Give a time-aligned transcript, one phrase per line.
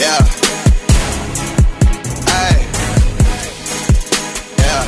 [0.00, 0.24] Yeah.
[2.24, 2.56] Hey.
[4.56, 4.84] Yeah.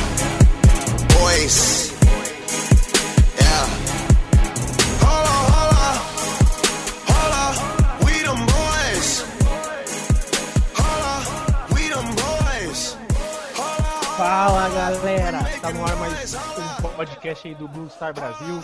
[1.13, 1.93] Boys.
[8.01, 8.13] We
[8.49, 9.09] boys.
[11.69, 12.97] We boys.
[14.17, 18.63] Fala galera, tá no ar mais um podcast aí do Blue Star Brasil.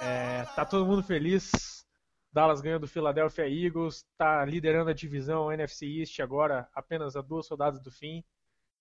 [0.00, 1.71] É, tá todo mundo feliz.
[2.32, 7.46] Dallas ganhou do Philadelphia Eagles, tá liderando a divisão NFC East agora, apenas a duas
[7.48, 8.24] rodadas do fim.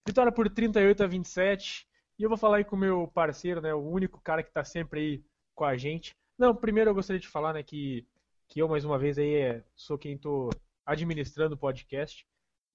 [0.08, 1.88] Vitória por 38 a 27.
[2.18, 4.64] E eu vou falar aí com o meu parceiro, né, o único cara que tá
[4.64, 6.16] sempre aí com a gente.
[6.38, 8.08] Não, primeiro eu gostaria de falar, né, que,
[8.48, 10.50] que eu mais uma vez aí é, sou quem tô
[10.86, 12.26] administrando o podcast.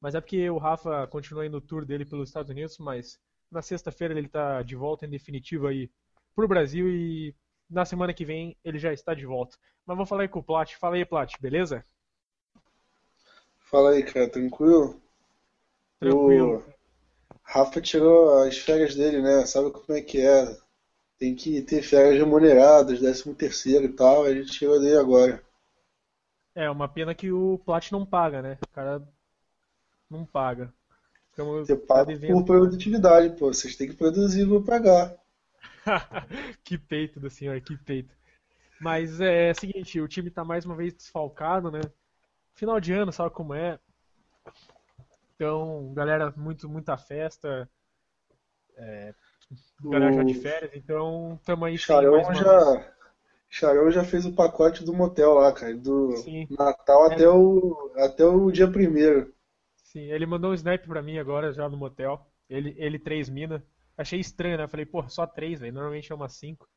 [0.01, 3.19] Mas é porque o Rafa continua aí no tour dele pelos Estados Unidos, mas
[3.51, 5.91] na sexta-feira ele tá de volta em definitivo aí
[6.35, 7.35] pro Brasil e
[7.69, 9.56] na semana que vem ele já está de volta.
[9.84, 10.74] Mas vou falar aí com o Plat.
[10.77, 11.84] Fala aí, Plat, beleza?
[13.59, 15.01] Fala aí, cara, tranquilo?
[15.98, 16.59] Tranquilo.
[16.59, 16.65] O
[17.43, 19.45] Rafa tirou as férias dele, né?
[19.46, 20.57] Sabe como é que é?
[21.18, 25.43] Tem que ter férias remuneradas, décimo terceiro e tal, a gente tirou dele agora.
[26.54, 28.59] É, uma pena que o Plat não paga, né?
[28.65, 29.02] O cara
[30.10, 30.73] não paga.
[31.30, 33.52] Ficamos Você paga por produtividade, pô.
[33.52, 35.16] Vocês têm que produzir pra pagar.
[36.65, 38.15] que peito do senhor, que peito.
[38.80, 41.80] Mas é, o seguinte, o time tá mais uma vez desfalcado, né?
[42.54, 43.79] Final de ano, sabe como é?
[45.34, 47.68] Então, galera, muito, muita festa.
[48.76, 49.14] É,
[49.90, 52.95] galera já de férias, então tamo aí Charão já,
[53.48, 55.76] Charão já fez o pacote do motel lá, cara.
[55.76, 59.34] Do Sim, Natal é, até o, até o dia primeiro.
[59.84, 62.26] sim, ele mandou um snap pra mim agora já no motel.
[62.48, 63.64] Ele, ele três mina.
[63.97, 64.69] Achei estranho, né?
[64.69, 65.72] Falei, pô, só três, velho.
[65.72, 66.69] Normalmente é umas cinco.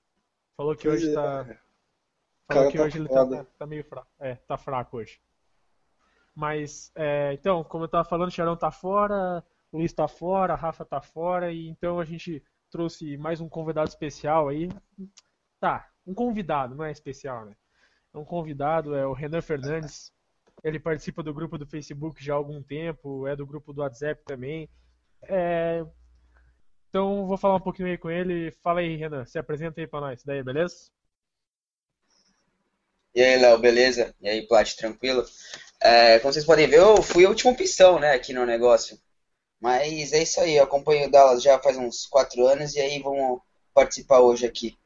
[0.55, 1.41] Falou que hoje é, tá.
[2.49, 4.07] o Falou que tá hoje ele tá, tá meio fraco.
[4.19, 5.19] É, tá fraco hoje.
[6.35, 10.53] Mas, é, então, como eu tava falando, o Xarão tá fora, o Luiz tá fora,
[10.53, 14.69] a Rafa tá fora, e então a gente trouxe mais um convidado especial aí.
[15.59, 17.55] Tá, um convidado, não é especial, né?
[18.13, 20.13] É um convidado, é o Renan Fernandes.
[20.63, 24.23] Ele participa do grupo do Facebook já há algum tempo, é do grupo do WhatsApp
[24.25, 24.69] também.
[25.23, 25.85] É,
[26.89, 28.51] então, vou falar um pouquinho aí com ele.
[28.63, 30.91] Fala aí, Renan, se apresenta aí pra nós, daí, beleza?
[33.13, 34.15] E aí, Léo, beleza?
[34.19, 35.23] E aí, Plat, tranquilo?
[35.81, 38.99] É, como vocês podem ver, eu fui a última opção, né, aqui no negócio.
[39.59, 42.99] Mas é isso aí, eu acompanho o Dallas já faz uns quatro anos e aí
[43.01, 43.41] vamos
[43.73, 44.77] participar hoje aqui.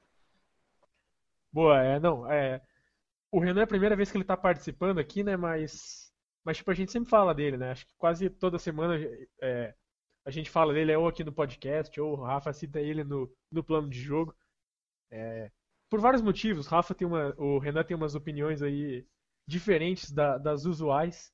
[1.52, 2.62] Boa, é, não, é,
[3.31, 6.12] o Renan é a primeira vez que ele tá participando aqui, né, mas,
[6.44, 8.96] mas tipo, a gente sempre fala dele, né, acho que quase toda semana
[9.42, 9.74] é,
[10.25, 13.31] a gente fala dele, é ou aqui no podcast, ou o Rafa cita ele no,
[13.51, 14.35] no plano de jogo,
[15.11, 15.51] é,
[15.89, 19.06] por vários motivos, Rafa tem uma, o Renan tem umas opiniões aí
[19.47, 21.31] diferentes da- das usuais,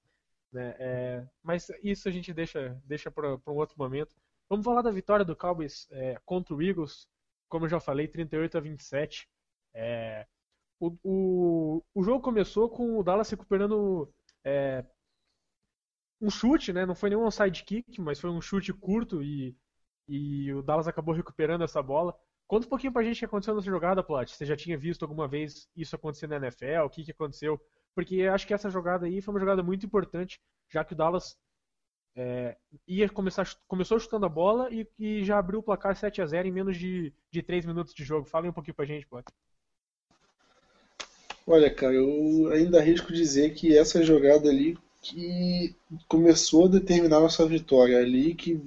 [0.52, 4.16] né, é, mas isso a gente deixa, deixa para um outro momento.
[4.50, 7.08] Vamos falar da vitória do Cowboys é, contra o Eagles,
[7.48, 9.30] como eu já falei, 38 a 27.
[9.74, 10.26] É,
[10.80, 14.12] o, o, o jogo começou com o Dallas recuperando
[14.44, 14.84] é,
[16.22, 16.86] um chute, né?
[16.86, 19.56] Não foi nenhum onside kick, mas foi um chute curto e,
[20.08, 22.16] e o Dallas acabou recuperando essa bola.
[22.48, 24.36] Conta um pouquinho pra gente o que aconteceu nessa jogada, Plot.
[24.36, 26.86] Você já tinha visto alguma vez isso acontecer na NFL?
[26.86, 27.60] O que, que aconteceu?
[27.94, 30.96] Porque eu acho que essa jogada aí foi uma jogada muito importante, já que o
[30.96, 31.38] Dallas
[32.16, 36.26] é, ia começar, começou chutando a bola e, e já abriu o placar 7 a
[36.26, 38.26] 0 em menos de, de 3 minutos de jogo.
[38.26, 39.26] Fala um pouquinho pra gente, Plot.
[41.46, 45.76] Olha, cara, eu ainda arrisco dizer que essa jogada ali que
[46.08, 48.60] começou a determinar nossa vitória, ali que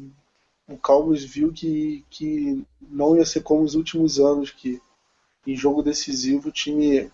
[0.69, 4.81] o Cowboys viu que, que não ia ser como os últimos anos, que
[5.47, 7.11] em jogo decisivo o time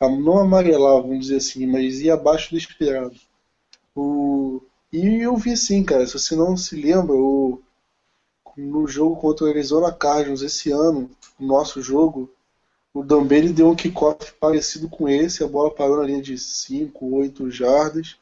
[0.00, 3.14] não amarelava, vamos dizer assim, mas ia abaixo do esperado.
[3.94, 4.60] O...
[4.92, 7.62] E eu vi sim, cara, se você não se lembra, o...
[8.56, 11.08] no jogo contra o Arizona Cardinals esse ano,
[11.38, 12.28] o nosso jogo,
[12.92, 17.14] o Dambele deu um kickoff parecido com esse, a bola parou na linha de 5,
[17.14, 18.16] 8 jardas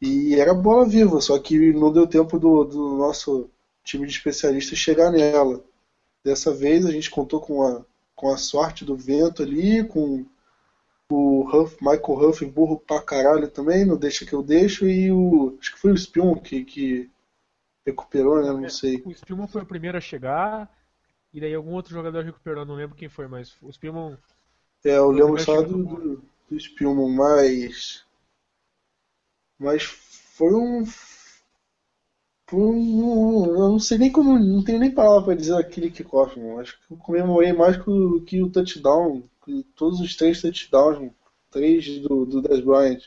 [0.00, 3.50] e era bola viva, só que não deu tempo do, do nosso
[3.84, 5.62] time de especialistas chegar nela.
[6.24, 10.24] Dessa vez a gente contou com a, com a sorte do vento ali, com
[11.10, 15.56] o Huff, Michael Huff burro pra caralho também, não deixa que eu deixo, e o.
[15.60, 17.10] Acho que foi o Spion que, que
[17.84, 18.52] recuperou, né?
[18.52, 19.02] Não sei.
[19.04, 20.70] O Spielman foi o primeiro a chegar,
[21.32, 24.16] e daí algum outro jogador recuperou, não lembro quem foi, mas o Spielman
[24.84, 28.04] É, eu lembro só do, do, do Spielman, mas.
[29.60, 30.84] Mas foi um.
[32.48, 33.44] Foi um.
[33.46, 34.38] Eu não sei nem como.
[34.38, 36.58] Não tenho nem palavra pra dizer aquele kickoff, mano.
[36.60, 39.22] Acho que eu comemorei mais que o, que o touchdown.
[39.44, 41.14] que todos os três touchdowns, mano.
[41.50, 43.00] Três do, do Dez Bryant.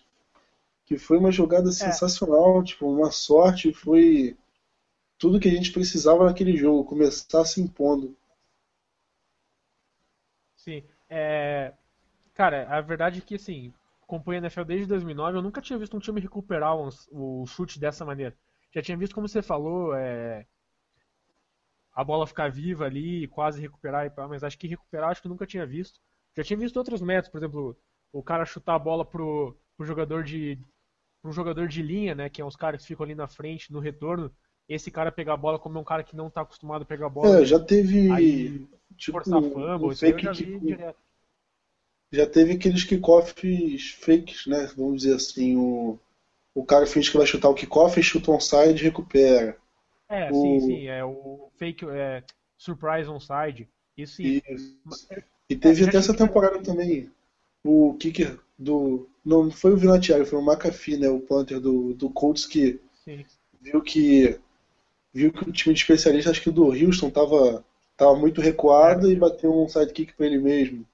[0.85, 4.37] que foi uma jogada sensacional, tipo, uma sorte, foi
[5.17, 8.15] tudo que a gente precisava naquele jogo, começar se impondo.
[10.57, 10.83] Sim.
[11.09, 11.73] É...
[12.33, 13.73] Cara, a verdade é que, assim,
[14.03, 17.79] acompanho a NFL desde 2009, eu nunca tinha visto um time recuperar um, o chute
[17.79, 18.35] dessa maneira.
[18.73, 20.45] Já tinha visto, como você falou, é...
[21.93, 25.65] a bola ficar viva ali, quase recuperar, mas acho que recuperar acho que nunca tinha
[25.65, 25.99] visto.
[26.35, 27.77] Já tinha visto outros métodos, por exemplo,
[28.11, 30.57] o cara chutar a bola pro, pro jogador de
[31.21, 33.79] pro jogador de linha, né, que é uns caras que ficam ali na frente no
[33.79, 34.29] retorno,
[34.67, 37.05] esse cara pegar a bola como é um cara que não está acostumado a pegar
[37.05, 37.39] a bola.
[37.39, 38.67] É, já teve aí,
[38.97, 40.99] tipo forçar fumble, um fake já vi kick- direto.
[42.13, 44.67] Já teve aqueles kickoffs fakes, né?
[44.77, 45.99] Vamos dizer assim, o,
[46.55, 49.57] o cara finge que vai chutar o kickoff, chuta onside e recupera.
[50.09, 52.23] É, o- sim, sim, é o fake é,
[52.57, 53.69] surprise onside.
[53.97, 54.35] Isso sim.
[54.35, 54.41] E,
[55.49, 57.09] e teve É, até essa temporada também
[57.65, 59.07] o kicker do.
[59.25, 61.09] Não foi o Vinatieri, foi o McAfee, né?
[61.09, 63.25] O punter do, do Colts que sim.
[63.61, 64.39] viu que
[65.13, 67.65] viu que o time de especialistas, acho que o do Houston tava,
[67.97, 70.85] tava muito recuado e bateu um sidekick pra ele mesmo.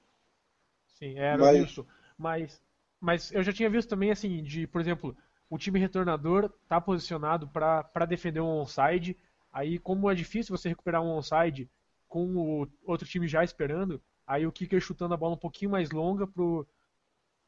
[1.00, 1.88] Sim, era Mas- isso.
[2.18, 2.62] Mas,
[3.00, 5.16] mas eu já tinha visto também, assim, de, por exemplo,
[5.50, 9.18] o time retornador tá posicionado para para defender um onside.
[9.51, 11.69] Aí, como é difícil você recuperar um onside
[12.07, 15.92] com o outro time já esperando, aí o kicker chutando a bola um pouquinho mais
[15.92, 16.68] longa pro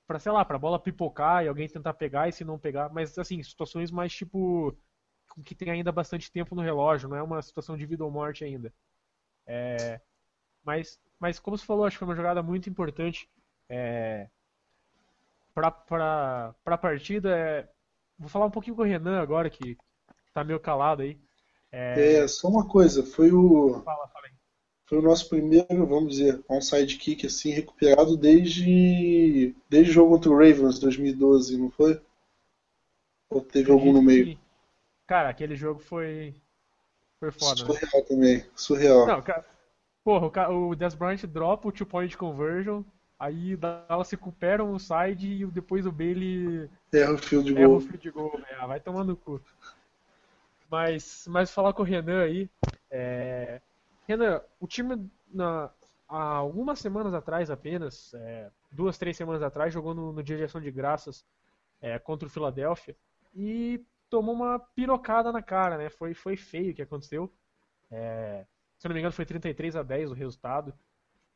[0.07, 3.17] para sei lá, pra bola pipocar e alguém tentar pegar e se não pegar, mas
[3.17, 4.75] assim, situações mais tipo
[5.45, 8.43] que tem ainda bastante tempo no relógio, não é uma situação de vida ou morte
[8.43, 8.73] ainda.
[9.47, 10.01] É,
[10.63, 13.29] mas, mas como você falou, acho que foi uma jogada muito importante
[13.71, 14.27] é,
[15.55, 17.37] para a partida.
[17.37, 17.69] É,
[18.19, 19.77] vou falar um pouquinho com o Renan agora, que
[20.33, 21.17] tá meio calado aí.
[21.71, 24.27] É, É, só uma coisa, foi o, fala, fala
[24.85, 30.29] foi o nosso primeiro, vamos dizer, onside kick assim recuperado desde desde o jogo contra
[30.29, 32.01] o Ravens 2012, não foi?
[33.29, 34.37] Ou teve algum no meio?
[35.07, 36.35] Cara, aquele jogo foi,
[37.21, 37.73] foi foda, né?
[37.73, 39.07] Surreal também, surreal.
[39.07, 39.45] Não, cara,
[40.03, 42.83] porra, o, o Des Bryant dropa o two point conversion,
[43.21, 47.69] aí o Dallas recupera um side e o- depois o Bailey Erra o field erra
[47.69, 47.79] o goal.
[47.79, 48.47] field goal, né?
[48.59, 49.41] Ah, vai tomando no cu.
[50.69, 52.49] Mas, mas falar com o Renan aí,
[52.89, 53.61] é...
[54.07, 55.69] Renan, o time na,
[56.07, 60.43] há algumas semanas atrás apenas, é, duas, três semanas atrás, jogou no, no dia de
[60.43, 61.25] ação de graças
[61.81, 62.95] é, contra o Philadelphia
[63.35, 65.89] e tomou uma pirocada na cara, né?
[65.89, 67.31] Foi, foi feio o que aconteceu.
[67.89, 68.45] É,
[68.77, 70.73] se não me engano, foi 33 a 10 o resultado.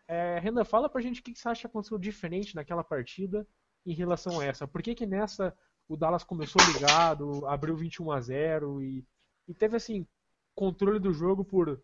[0.08, 3.48] É, Renan, fala pra gente o que você acha que aconteceu diferente naquela partida
[3.86, 4.68] em relação a essa.
[4.68, 5.56] Por que que nessa
[5.88, 9.06] o Dallas começou ligado, abriu 21 a 0 e,
[9.48, 10.08] e teve assim
[10.56, 11.82] controle do jogo por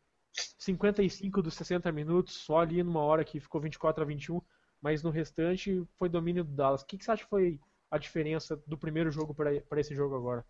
[0.58, 4.42] 55 dos 60 minutos, só ali numa hora que ficou 24 a 21,
[4.82, 6.82] mas no restante foi domínio do Dallas.
[6.82, 7.60] O que que você acha que foi
[7.90, 10.46] a diferença do primeiro jogo para esse jogo agora?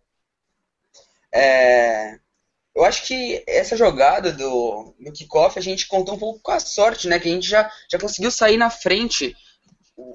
[1.34, 2.20] É,
[2.74, 6.60] eu acho que essa jogada do, do kickoff a gente contou um pouco com a
[6.60, 7.18] sorte, né?
[7.18, 9.36] Que a gente já, já conseguiu sair na frente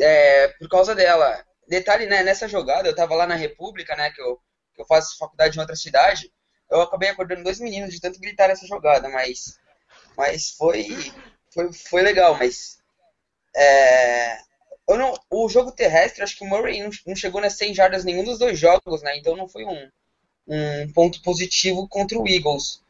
[0.01, 1.45] é, por causa dela.
[1.68, 2.24] Detalhe, né?
[2.24, 4.09] Nessa jogada, eu tava lá na República, né?
[4.12, 4.39] Que eu,
[4.74, 6.31] que eu faço faculdade em outra cidade.
[6.69, 9.59] Eu acabei acordando dois meninos de tanto gritar nessa jogada, mas,
[10.18, 10.88] mas foi,
[11.54, 12.36] foi, foi legal.
[12.39, 12.80] Mas
[13.56, 14.38] é,
[14.89, 18.04] eu não, o jogo terrestre, acho que o Murray não, não chegou nas 100 jardas
[18.04, 19.15] nenhum dos dois jogos, né?
[19.15, 19.89] Então não foi um,
[20.48, 22.81] um ponto positivo contra o Eagles.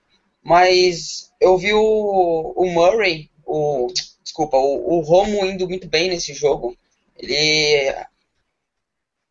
[0.43, 3.87] Mas eu vi o, o Murray, o,
[4.23, 6.77] desculpa, o, o Romo indo muito bem nesse jogo.
[7.17, 7.33] Ele,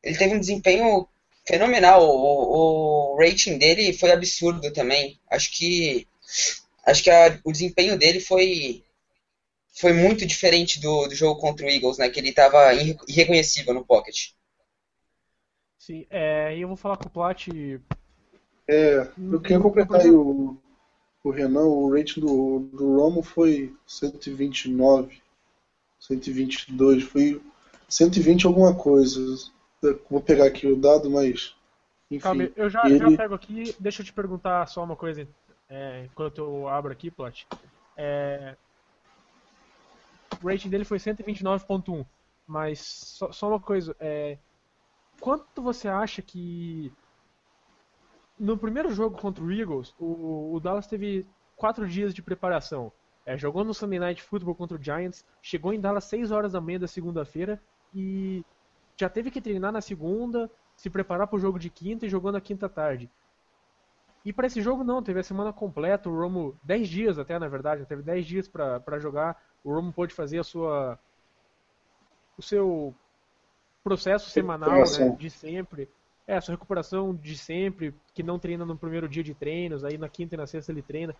[0.02, 1.06] ele teve um desempenho
[1.46, 2.02] fenomenal.
[2.06, 5.18] O, o rating dele foi absurdo também.
[5.30, 6.06] Acho que,
[6.84, 8.82] acho que a- o desempenho dele foi,
[9.72, 12.08] foi muito diferente do, do jogo contra o Eagles, né?
[12.08, 12.72] Que ele estava
[13.08, 14.30] irreconhecível no pocket.
[15.78, 17.46] Sim, é, eu vou falar com o Plat.
[18.68, 20.56] É, eu queria completar aí o,
[21.22, 25.22] o Renan, o rating do, do Romo foi 129,
[26.00, 27.40] 122, foi
[27.88, 29.20] 120 alguma coisa.
[30.10, 31.54] Vou pegar aqui o dado, mas
[32.20, 33.74] Calma, enfim, eu já, já ele pego aqui.
[33.80, 35.26] Deixa eu te perguntar só uma coisa
[35.68, 37.44] é, enquanto eu abro aqui, Plat.
[37.96, 38.56] É,
[40.42, 42.06] o rating dele foi 129.1,
[42.46, 43.96] mas só, só uma coisa.
[43.98, 44.38] É,
[45.20, 46.92] quanto você acha que
[48.38, 52.92] no primeiro jogo contra o Eagles, o, o Dallas teve quatro dias de preparação.
[53.24, 56.60] É, jogou no Sunday Night Football contra o Giants, chegou em Dallas 6 horas da
[56.60, 57.60] manhã da segunda-feira
[57.92, 58.44] e
[58.96, 62.30] já teve que treinar na segunda, se preparar para o jogo de quinta e jogou
[62.30, 63.10] na quinta tarde.
[64.24, 67.48] E para esse jogo não, teve a semana completa, o Romo 10 dias até, na
[67.48, 69.40] verdade, teve 10 dias para jogar.
[69.62, 70.98] O Romo pôde fazer a sua
[72.36, 72.94] o seu
[73.82, 75.88] processo semanal né, de sempre.
[76.26, 80.08] É, essa recuperação de sempre, que não treina no primeiro dia de treinos, aí na
[80.08, 81.14] quinta e na sexta ele treina.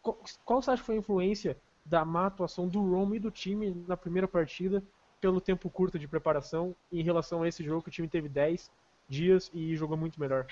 [0.00, 3.30] Qual, qual você acha que foi a influência da má atuação do Romo e do
[3.30, 4.82] time na primeira partida,
[5.20, 8.70] pelo tempo curto de preparação, em relação a esse jogo que o time teve 10
[9.08, 10.46] dias e jogou muito melhor?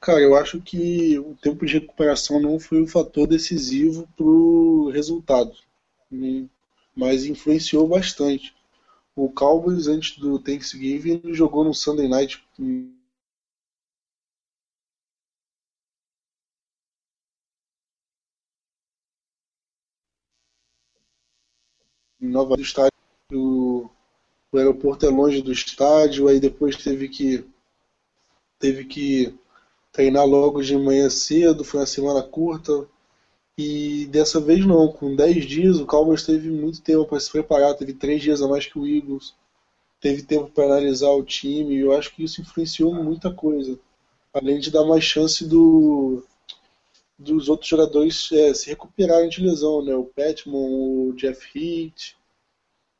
[0.00, 4.90] Cara, eu acho que o tempo de recuperação não foi o fator decisivo para o
[4.90, 5.52] resultado,
[6.10, 6.46] né?
[6.94, 8.54] mas influenciou bastante.
[9.16, 12.94] O Cowboys, antes do Thanksgiving, ele jogou no Sunday Night em
[22.20, 22.90] Nova estádio.
[23.32, 23.88] O,
[24.52, 27.44] o aeroporto é longe do estádio, aí depois teve que
[28.58, 29.38] teve que
[29.92, 32.88] treinar logo de manhã cedo, foi uma semana curta.
[33.56, 37.74] E dessa vez não, com 10 dias o Cowboys teve muito tempo para se preparar,
[37.74, 39.34] teve 3 dias a mais que o Eagles,
[40.00, 43.78] teve tempo para analisar o time, e eu acho que isso influenciou muita coisa.
[44.32, 46.24] Além de dar mais chance do,
[47.18, 49.94] dos outros jogadores é, se recuperarem de lesão, né?
[49.94, 52.16] O Petman, o Jeff Heath,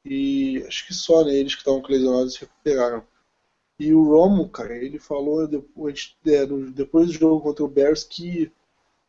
[0.04, 3.04] e acho que só né, eles que estavam lesionados se recuperaram.
[3.78, 8.52] E o Romo, cara, ele falou depois, é, depois do jogo contra o Bears que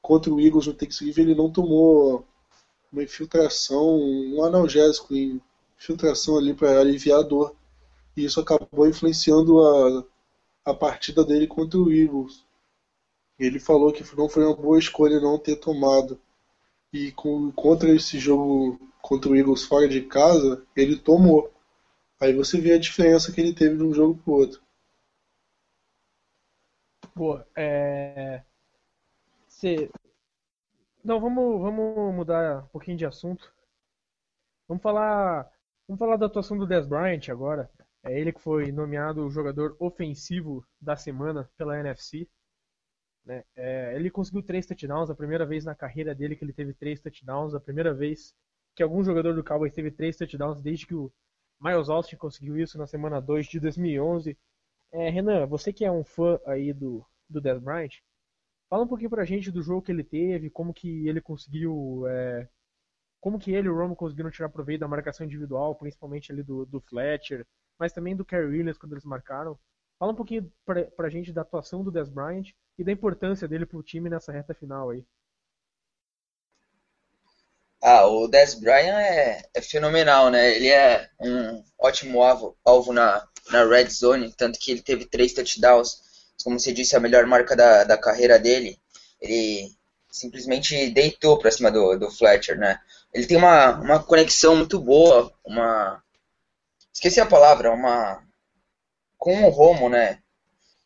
[0.06, 2.28] contra o Eagles no Thanksgiving ele não tomou
[2.94, 5.16] uma infiltração, um analgésico,
[5.76, 7.56] infiltração ali para aliviar a dor.
[8.16, 10.06] E isso acabou influenciando a,
[10.64, 12.46] a partida dele contra o Eagles.
[13.40, 16.22] Ele falou que não foi uma boa escolha não ter tomado.
[16.94, 21.52] E com, contra esse jogo contra o Eagles fora de casa, ele tomou.
[22.22, 24.62] Aí você vê a diferença que ele teve de um jogo pro outro.
[27.16, 27.48] Boa.
[27.56, 28.44] É...
[29.56, 29.90] Cê...
[31.02, 33.54] Não, vamos, vamos mudar um pouquinho de assunto.
[34.68, 35.50] Vamos falar,
[35.88, 37.72] vamos falar da atuação do Dez Bryant agora.
[38.04, 42.28] É ele que foi nomeado o jogador ofensivo da semana pela NFC.
[43.24, 43.46] Né?
[43.56, 47.00] É, ele conseguiu três touchdowns, a primeira vez na carreira dele que ele teve três
[47.00, 48.36] touchdowns, a primeira vez
[48.76, 51.10] que algum jogador do Cowboys teve três touchdowns desde que o
[51.62, 54.38] Miles Austin conseguiu isso na semana 2 de 2011.
[54.92, 58.02] É, Renan, você que é um fã aí do, do Dez Bryant,
[58.70, 62.48] fala um pouquinho pra gente do jogo que ele teve, como que ele conseguiu, é,
[63.20, 66.66] como que ele e o Romo conseguiram tirar proveito da marcação individual, principalmente ali do,
[66.66, 67.46] do Fletcher,
[67.80, 69.58] mas também do Kerry Williams quando eles marcaram.
[69.98, 73.66] Fala um pouquinho pra, pra gente da atuação do Dez Bryant e da importância dele
[73.66, 75.06] pro time nessa reta final aí.
[77.82, 80.56] Ah, o Dez Bryant é, é fenomenal, né?
[80.56, 85.34] Ele é um ótimo alvo, alvo na, na red zone, tanto que ele teve três
[85.34, 86.02] touchdowns.
[86.44, 88.80] Como você disse, a melhor marca da, da carreira dele.
[89.20, 89.72] Ele
[90.12, 92.80] simplesmente deitou pra cima do, do Fletcher, né?
[93.14, 96.04] Ele tem uma, uma conexão muito boa, uma...
[96.94, 98.24] Esqueci a palavra, uma...
[99.18, 100.20] Com o Romo, né?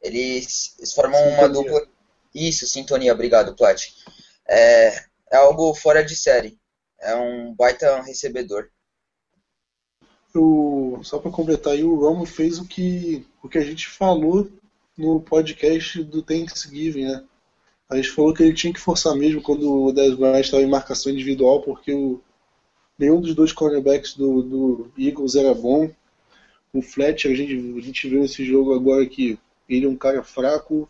[0.01, 1.39] Eles, eles formam sintonia.
[1.39, 1.88] uma dupla...
[2.34, 3.88] Isso, sintonia, obrigado, Plat.
[4.48, 4.89] É,
[5.32, 6.60] é algo fora de série
[7.01, 8.70] é um baita recebedor.
[10.36, 14.48] O, só para completar aí, o Romo fez o que, o que a gente falou
[15.00, 17.24] no podcast do Thanksgiving, né?
[17.89, 20.68] A gente falou que ele tinha que forçar mesmo quando o Dez Bryant estava em
[20.68, 22.22] marcação individual, porque o,
[22.98, 25.89] nenhum dos dois cornerbacks do, do Eagles era bom.
[26.74, 30.22] O Fletcher, a gente, a gente viu nesse jogo agora que ele é um cara
[30.22, 30.88] fraco,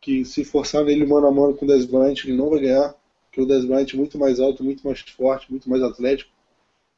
[0.00, 2.94] que se forçar nele mano a mano com o Dez Bryant, ele não vai ganhar
[3.32, 6.30] que o Des Bryant é muito mais alto, muito mais forte, muito mais atlético.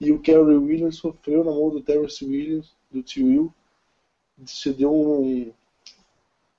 [0.01, 3.55] E o Kerry Williams sofreu na mão do Terrence Williams, do Tio Will.
[4.45, 5.53] Se deu um,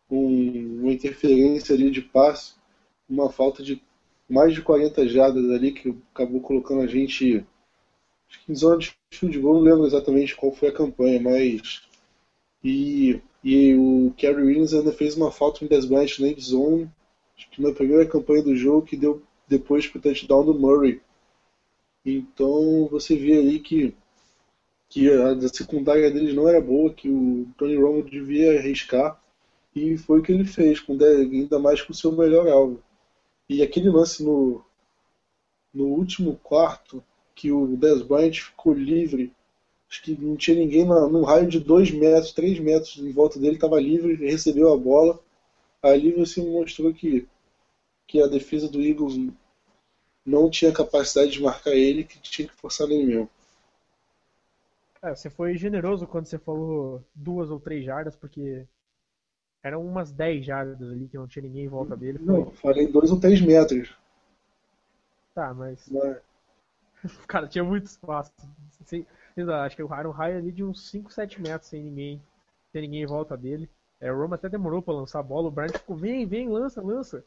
[0.09, 2.53] um, uma interferência ali de passe,
[3.09, 3.81] uma falta de
[4.27, 7.45] mais de 40 jadas ali, que acabou colocando a gente
[8.49, 11.83] em zona de goal, não lembro exatamente qual foi a campanha, mas.
[12.63, 16.89] E, e o Kerry Williams ainda fez uma falta no Des Bryant na zone,
[17.37, 21.01] acho que na primeira campanha do jogo, que deu depois para o touchdown do Murray.
[22.03, 23.93] Então você vê aí que,
[24.89, 29.19] que a, secundária deles não era boa, que o Tony Romo devia arriscar,
[29.75, 32.81] e foi o que ele fez, com ainda mais com o seu melhor alvo.
[33.49, 34.63] E aquele lance no,
[35.73, 37.03] no último quarto,
[37.35, 39.33] que o Dez Bryant ficou livre,
[39.89, 43.37] acho que não tinha ninguém na, num raio de 2 metros, 3 metros em volta
[43.37, 45.19] dele, estava livre, recebeu a bola.
[45.83, 47.27] Ali você mostrou que
[48.07, 49.15] que a defesa do Eagles
[50.25, 53.29] não tinha capacidade de marcar ele, que tinha que forçar nele mesmo.
[55.01, 58.65] É, você foi generoso quando você falou duas ou três jardas, porque
[59.65, 62.19] eram umas 10 jardas ali que não tinha ninguém em volta dele.
[62.19, 62.27] Foi...
[62.27, 63.97] Não, falei dois ou três metros.
[65.33, 65.89] Tá, mas.
[65.89, 66.21] mas...
[67.25, 68.31] Cara, tinha muito espaço.
[69.65, 72.21] Acho que o um raio ali de uns 5, 7 metros sem ninguém,
[72.71, 73.67] sem ninguém em volta dele.
[73.99, 76.79] É, o Romo até demorou pra lançar a bola, o Bryant ficou, vem, vem, lança,
[76.79, 77.25] lança.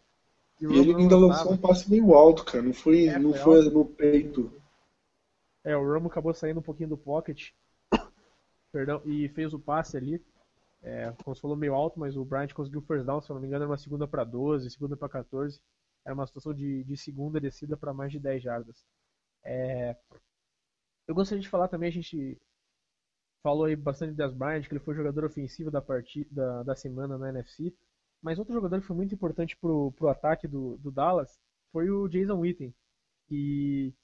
[0.60, 2.62] E, o ele ainda lançou um passe meio alto, cara.
[2.62, 4.52] Não foi, É, não foi foi no peito.
[5.64, 7.50] É, o Romo acabou saindo um pouquinho do pocket,
[8.70, 10.22] perdão, e fez o passe ali.
[10.82, 13.34] É, como você falou, meio alto, mas o Bryant conseguiu o first down, se eu
[13.34, 15.60] não me engano, era uma segunda para 12, segunda para 14.
[16.04, 18.84] Era uma situação de, de segunda descida para mais de 10 jardas.
[19.44, 19.96] É,
[21.08, 22.38] eu gostaria de falar também, a gente
[23.42, 26.76] falou aí bastante das Bryant, que ele foi o jogador ofensivo da, partida, da, da
[26.76, 27.74] semana na NFC.
[28.22, 31.38] Mas outro jogador que foi muito importante pro, pro ataque do, do Dallas
[31.72, 32.74] foi o Jason Witten,
[33.26, 33.94] que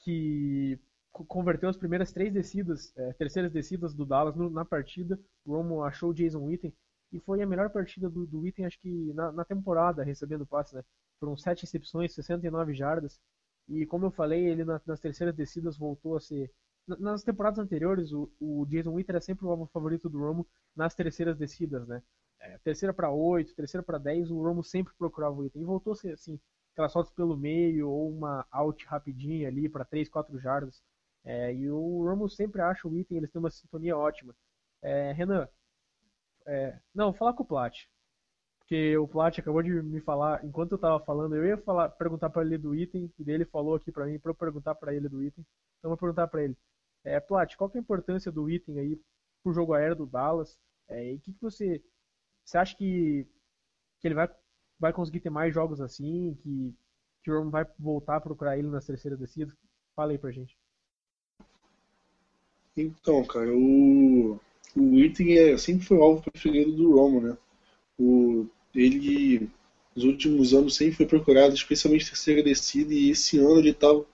[0.00, 0.78] que
[1.26, 5.18] converteu as primeiras três descidas, é, terceiras descidas do Dallas no- na partida.
[5.44, 6.72] O Romo achou o Jason Witten
[7.12, 10.74] e foi a melhor partida do, do Witten, acho que na, na temporada, recebendo passe,
[10.74, 10.84] né?
[11.20, 13.20] Foram sete recepções, 69 jardas.
[13.68, 16.50] E como eu falei, ele na- nas terceiras descidas voltou a ser.
[16.86, 20.46] na- Nas temporadas anteriores, o, o Jason Witten era sempre o alvo favorito do Romo
[20.74, 22.02] nas terceiras descidas, né?
[22.40, 25.62] É, terceira para 8, terceira para 10, o Romo sempre procurava o Witten.
[25.62, 26.38] E voltou a ser assim,
[26.72, 30.82] aquelas fotos pelo meio ou uma out rapidinha ali para 3, 4 jardas.
[31.28, 34.34] É, e o Romo sempre acha o item, eles têm uma sintonia ótima.
[34.82, 35.46] É, Renan,
[36.46, 37.86] é, não, falar com o Plat.
[38.60, 42.30] Porque o Plat acabou de me falar, enquanto eu tava falando, eu ia falar, perguntar
[42.30, 44.94] para ele do item, e daí ele falou aqui para mim para eu perguntar para
[44.94, 45.44] ele do item.
[45.78, 46.56] Então eu vou perguntar para ele.
[47.04, 49.00] É, Plat, qual que é a importância do item aí
[49.42, 50.58] pro jogo aéreo do Dallas?
[50.88, 51.84] É, e o que, que você,
[52.44, 53.26] você acha que,
[54.00, 54.28] que ele vai
[54.78, 56.74] vai conseguir ter mais jogos assim, que,
[57.22, 59.56] que o Romo vai voltar a procurar ele nas terceiras descidas?
[59.96, 60.57] Fala aí pra gente.
[62.80, 64.38] Então, cara, o,
[64.76, 67.36] o Witten é, sempre foi o alvo preferido do Romo, né?
[67.98, 69.48] O, ele,
[69.94, 74.04] nos últimos anos, sempre foi procurado, especialmente terceira descida, e esse ano ele estava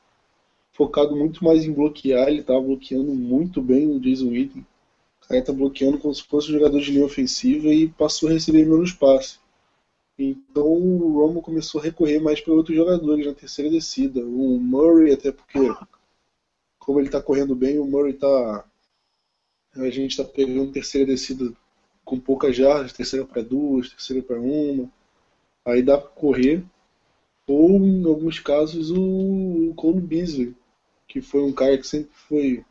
[0.72, 4.66] focado muito mais em bloquear, ele estava bloqueando muito bem o Jason Witten.
[5.22, 8.32] O cara tá bloqueando como se fosse um jogador de linha ofensiva e passou a
[8.32, 9.38] receber menos passe.
[10.18, 14.20] Então o Romo começou a recorrer mais para outros jogadores na terceira descida.
[14.20, 15.58] O Murray, até porque,
[16.84, 18.64] como ele está correndo bem, o Murray está.
[19.74, 21.52] A gente está pegando terceira descida
[22.04, 24.88] com poucas jardas, terceira para duas, terceira para uma.
[25.64, 26.62] Aí dá para correr.
[27.46, 30.54] Ou, em alguns casos, o Cole Beasley,
[31.08, 32.64] que foi um cara que sempre foi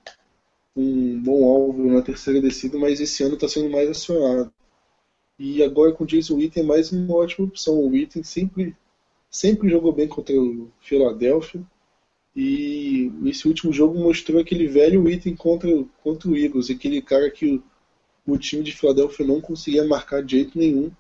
[0.75, 4.51] um bom alvo na terceira descida, mas esse ano está sendo mais acionado.
[5.37, 7.75] E agora com o Jason Witten é mais uma ótima opção.
[7.75, 8.75] O Witten sempre,
[9.29, 11.61] sempre jogou bem contra o Philadelphia.
[12.35, 15.69] E esse último jogo mostrou aquele velho Witten contra,
[16.01, 17.45] contra o Eagles, aquele cara que
[18.25, 20.91] o, o time de Philadelphia não conseguia marcar de jeito nenhum.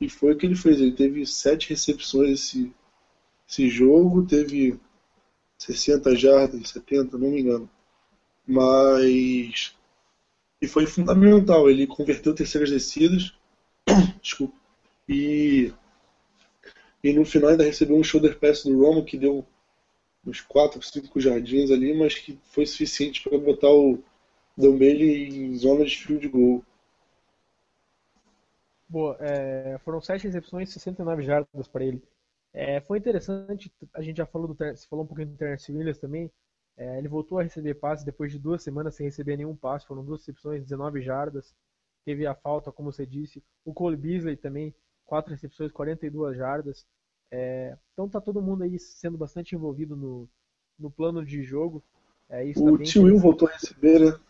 [0.00, 0.80] E foi o que ele fez.
[0.80, 2.72] Ele teve sete recepções esse,
[3.48, 4.78] esse jogo, teve
[5.58, 7.70] 60 jardas, 70, não me engano.
[8.46, 9.74] Mas.
[10.60, 11.70] E foi fundamental.
[11.70, 13.32] Ele converteu terceiras descidas.
[14.22, 14.54] Desculpa.
[15.08, 15.72] E.
[17.02, 19.46] E no final ainda recebeu um shoulder pass do Romo que deu
[20.26, 24.02] uns 4, 5 jardins ali, mas que foi suficiente para botar o
[24.56, 26.64] Dumbele em zona de field goal.
[28.88, 32.02] Boa, é, foram 7 recepções, 69 jardas para ele.
[32.52, 35.98] É, foi interessante, a gente já falou do você falou um pouquinho do Terence Williams
[35.98, 36.30] também.
[36.76, 40.04] É, ele voltou a receber passes depois de duas semanas sem receber nenhum passe, foram
[40.04, 41.54] duas recepções, 19 jardas.
[42.04, 43.42] Teve a falta, como você disse.
[43.64, 46.86] O Cole Beasley também, 4 recepções, 42 jardas.
[47.30, 50.28] É, então tá todo mundo aí sendo bastante envolvido no,
[50.78, 51.82] no plano de jogo.
[52.28, 54.20] É, isso tá O bem Tio Will voltou a receber, né?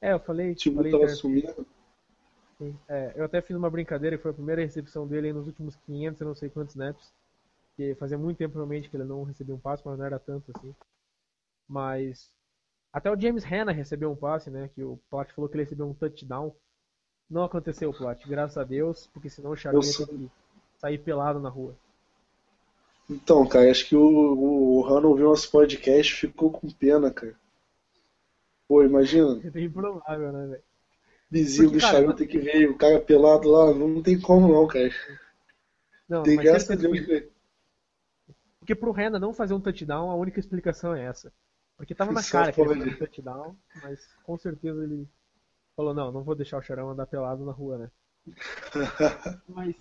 [0.00, 1.66] É, eu falei, O Tio Will estava Terence sumindo.
[2.88, 5.76] É, eu até fiz uma brincadeira, que foi a primeira recepção dele aí nos últimos
[5.76, 7.12] 500 e não sei quantos snaps.
[7.76, 10.52] Que fazia muito tempo realmente que ele não recebia um passe, mas não era tanto
[10.54, 10.74] assim.
[11.68, 12.30] Mas
[12.92, 14.70] até o James Hanna recebeu um passe, né?
[14.72, 16.54] Que o Plat falou que ele recebeu um touchdown.
[17.28, 20.30] Não aconteceu, Plat, graças a Deus, porque senão o Eu ia ter que
[20.84, 21.74] sair pelado na rua.
[23.08, 27.10] Então, cara, acho que o, o, o Han ouviu nosso podcast e ficou com pena,
[27.10, 27.34] cara.
[28.68, 30.62] Pô, imagina, É bem improvável, né, velho?
[31.30, 34.66] vizinho Porque, do cara, Charuto que veio, o cara pelado lá, não tem como não,
[34.66, 34.90] cara.
[36.08, 37.30] Não, Tem graças a Deus que
[38.58, 41.32] Porque pro Hanna não fazer um touchdown, a única explicação é essa.
[41.78, 45.08] Porque tava na Só cara que ele faria um touchdown, mas com certeza ele
[45.74, 47.90] falou, não, não vou deixar o Charão andar pelado na rua, né?
[49.48, 49.76] Mas,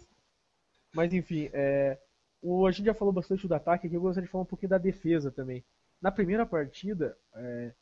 [0.93, 1.99] mas enfim, é,
[2.41, 4.69] o, a gente já falou bastante do ataque aqui, eu gostaria de falar um pouquinho
[4.69, 5.63] da defesa também.
[6.01, 7.73] Na primeira partida, é,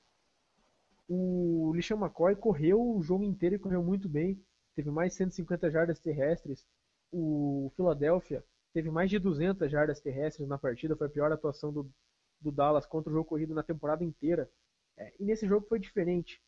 [1.08, 4.41] o Lixão McCoy correu o jogo inteiro e correu muito bem.
[4.76, 6.65] Teve mais de 150 jardas terrestres.
[7.12, 8.43] O Philadelphia
[8.74, 10.95] teve mais de 200 jardas terrestres na partida.
[10.95, 11.91] Foi a pior atuação do,
[12.39, 14.50] do Dallas contra o jogo corrido na temporada inteira.
[14.97, 16.41] É, e nesse jogo foi diferente.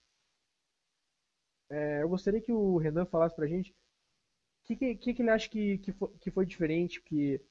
[1.69, 3.75] é, eu gostaria que o Renan falasse pra gente
[4.63, 7.41] que, que, que, ele acha que, que, foi, que foi diferente, que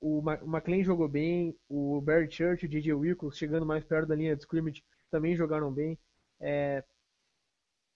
[0.00, 4.16] o, McLean jogou bem, o Barry Church e o DJ Wickles chegando mais perto da
[4.16, 5.98] linha de scrimmage também jogaram bem.
[6.40, 6.84] É,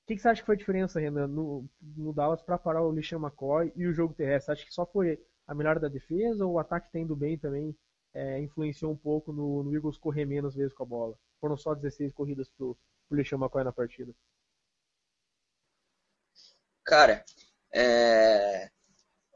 [0.04, 2.82] o que, que, você acha que foi a diferença, Renan, no, no Dallas para parar
[2.82, 4.52] o LeSean McCoy e o jogo terrestre?
[4.52, 7.76] Acha que só foi a melhor da defesa ou o ataque tendo bem também
[8.14, 11.18] é, influenciou um pouco no, no, Eagles correr menos vezes com a bola?
[11.40, 14.14] Foram só 16 corridas pro, pro LeSean McCoy na partida.
[16.84, 17.24] Cara,
[17.76, 18.70] é...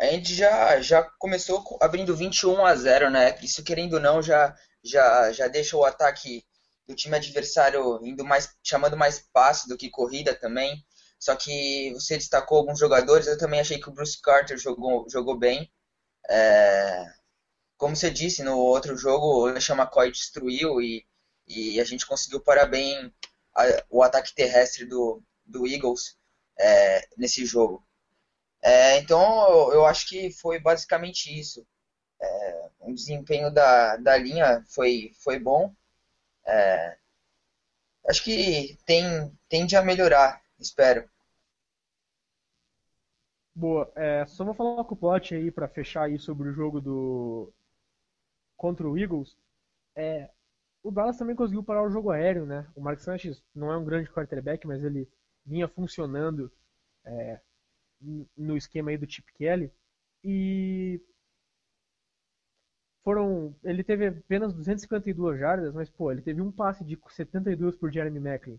[0.00, 3.38] a gente já, já começou abrindo 21 a 0, né?
[3.42, 6.44] Isso querendo ou não já, já, já deixa o ataque
[6.88, 10.84] do time adversário indo mais, chamando mais passe do que corrida também.
[11.18, 15.38] Só que você destacou alguns jogadores, eu também achei que o Bruce Carter jogou, jogou
[15.38, 15.70] bem.
[16.28, 17.04] É,
[17.76, 21.06] como você disse, no outro jogo o LeSean McCoy destruiu e,
[21.46, 23.12] e a gente conseguiu parar bem
[23.54, 26.16] a, o ataque terrestre do, do Eagles
[26.58, 27.86] é, nesse jogo.
[28.62, 31.66] É, então eu, acho que foi basicamente isso.
[32.20, 35.74] É, o desempenho da, da linha foi, foi bom.
[36.46, 36.98] É,
[38.08, 41.08] acho que tem, tende a melhorar, espero.
[43.54, 46.80] Boa, é, só vou falar com o plot aí para fechar aí sobre o jogo
[46.80, 47.52] do
[48.56, 49.36] contra o Eagles.
[49.96, 50.30] É,
[50.82, 52.66] o Dallas também conseguiu parar o jogo aéreo, né?
[52.74, 55.08] O Mark Sanchez não é um grande quarterback, mas ele
[55.44, 56.50] vinha funcionando
[57.04, 57.40] é,
[58.36, 59.70] no esquema aí do Chip Kelly.
[60.24, 61.00] E
[63.02, 63.54] foram.
[63.64, 68.20] Ele teve apenas 252 jardas, mas pô, ele teve um passe de 72 por Jeremy
[68.20, 68.58] Macklin.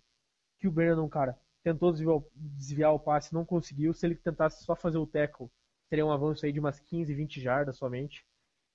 [0.60, 3.93] Que o Brandon, cara, tentou desviar, desviar o passe, não conseguiu.
[3.93, 5.49] Se ele tentasse só fazer o tackle,
[5.89, 8.25] teria um avanço aí de umas 15, 20 jardas somente.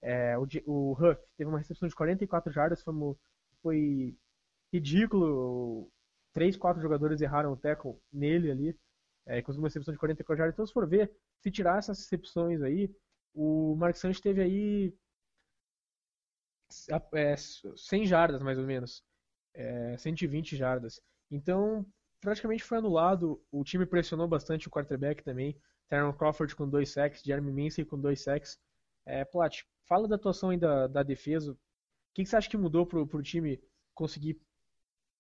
[0.03, 2.95] É, o, o Huff teve uma recepção de 44 jardas, foi,
[3.63, 4.17] foi
[4.73, 5.91] ridículo.
[6.33, 8.79] Três, quatro jogadores erraram o tackle nele ali.
[9.27, 10.55] É, conseguiu uma recepção de 44 jardas.
[10.55, 12.95] Então, se for ver, se tirar essas recepções aí,
[13.35, 14.95] o Mark Sanchez teve aí
[17.15, 19.05] é, 100 jardas, mais ou menos.
[19.55, 21.01] É, 120 jardas.
[21.31, 21.85] Então,
[22.21, 23.43] praticamente foi anulado.
[23.51, 25.59] O time pressionou bastante o quarterback também.
[25.89, 28.59] Terron Crawford com dois sacks, Jeremy Minsey com dois sacks.
[29.05, 31.53] É, Plat, fala da atuação aí da, da defesa.
[31.53, 31.57] O
[32.15, 33.61] que, que, você acha que mudou pro, pro time
[33.95, 34.41] conseguir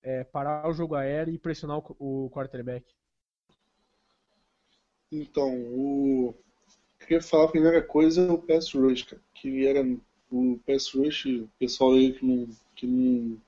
[0.02, 2.86] é, parar o jogo aéreo e pressionar o, o quarterback?
[5.16, 6.34] Então, o...
[7.00, 9.86] eu queria falar a primeira coisa é o pass rush, cara, que era
[10.30, 13.40] o pass rush, o pessoal aí que não, que não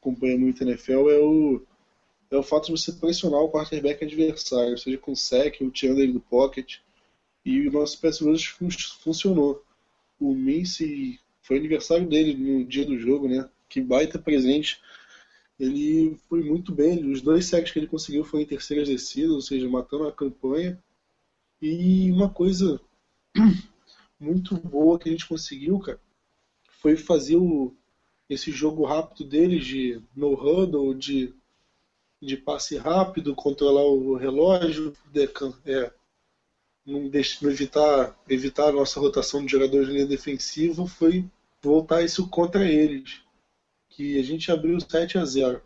[0.00, 1.62] acompanha muito a NFL, é o,
[2.30, 6.12] é o fato de você pressionar o quarterback adversário, seja com sec ou tirando ele
[6.12, 6.76] do pocket.
[7.44, 8.68] E o nosso pass rush fun
[9.00, 9.64] funcionou.
[10.20, 13.48] O Mincy foi aniversário dele no dia do jogo, né?
[13.68, 14.80] Que baita presente.
[15.58, 17.10] Ele foi muito bem.
[17.10, 20.78] Os dois sacks que ele conseguiu foram em terceiras descidas, ou seja, matando a campanha.
[21.60, 22.80] E uma coisa
[24.18, 26.00] muito boa que a gente conseguiu, cara,
[26.80, 27.74] foi fazer o,
[28.28, 31.34] esse jogo rápido deles de no huddle, de,
[32.22, 34.96] de passe rápido, controlar o relógio,
[35.64, 35.92] é,
[36.86, 41.24] não, deixar, não evitar, evitar a nossa rotação de jogadores de linha defensiva, foi
[41.60, 43.20] voltar isso contra eles.
[43.88, 45.62] Que a gente abriu 7 a 0.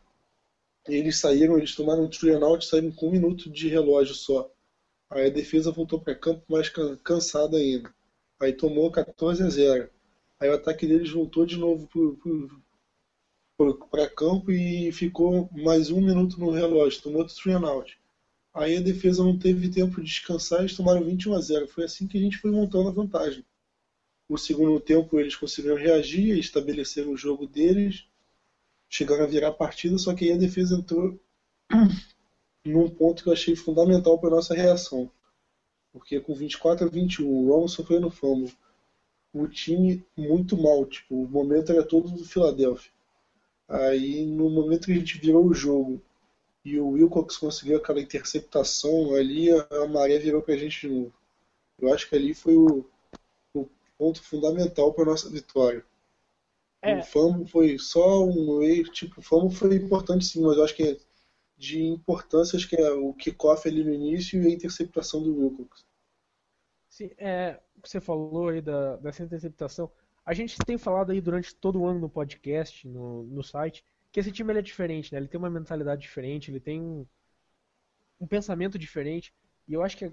[0.89, 4.51] Eles saíram, eles tomaram um three and out, saíram com um minuto de relógio só.
[5.13, 6.71] Aí a defesa voltou para campo mais
[7.05, 7.95] cansada ainda.
[8.41, 9.91] Aí tomou 14 a 0.
[10.41, 11.89] Aí o ataque deles voltou de novo
[13.91, 17.97] para campo e ficou mais um minuto no relógio, tomou outro three and out.
[18.55, 21.69] Aí a defesa não teve tempo de descansar e eles tomaram 21 a 0.
[21.69, 23.45] Foi assim que a gente foi montando a vantagem.
[24.29, 28.07] No segundo tempo eles conseguiram reagir, estabeleceram o jogo deles,
[28.89, 31.21] chegaram a virar a partida, só que aí a defesa entrou
[32.65, 35.11] num ponto que eu achei fundamental para nossa reação.
[35.93, 38.53] Porque com 24 a 21, o Romo sofreu no fumble
[39.33, 40.85] o time muito mal.
[40.87, 42.91] Tipo, o momento era todo do Philadelphia.
[43.69, 46.01] Aí no momento que a gente virou o jogo
[46.65, 51.13] e o Wilcox conseguiu aquela interceptação, ali a, maré virou pra gente de novo.
[51.79, 52.85] Eu acho que ali foi o,
[53.55, 55.85] o ponto fundamental para nossa vitória.
[56.81, 56.99] É.
[56.99, 60.77] O fumble foi só um erro, tipo, o fumble foi importante sim, mas eu acho
[60.77, 61.01] que
[61.57, 65.85] de importância, acho que é o kickoff ali no início e a interceptação do Wilcox.
[66.89, 69.91] Sim, é, você falou aí da, dessa interceptação,
[70.25, 74.21] a gente tem falado aí durante todo o ano no podcast, no, no site, que
[74.21, 75.19] esse time ele é diferente, né?
[75.19, 77.07] Ele tem uma mentalidade diferente, ele tem um,
[78.21, 79.35] um pensamento diferente.
[79.67, 80.13] E eu acho que,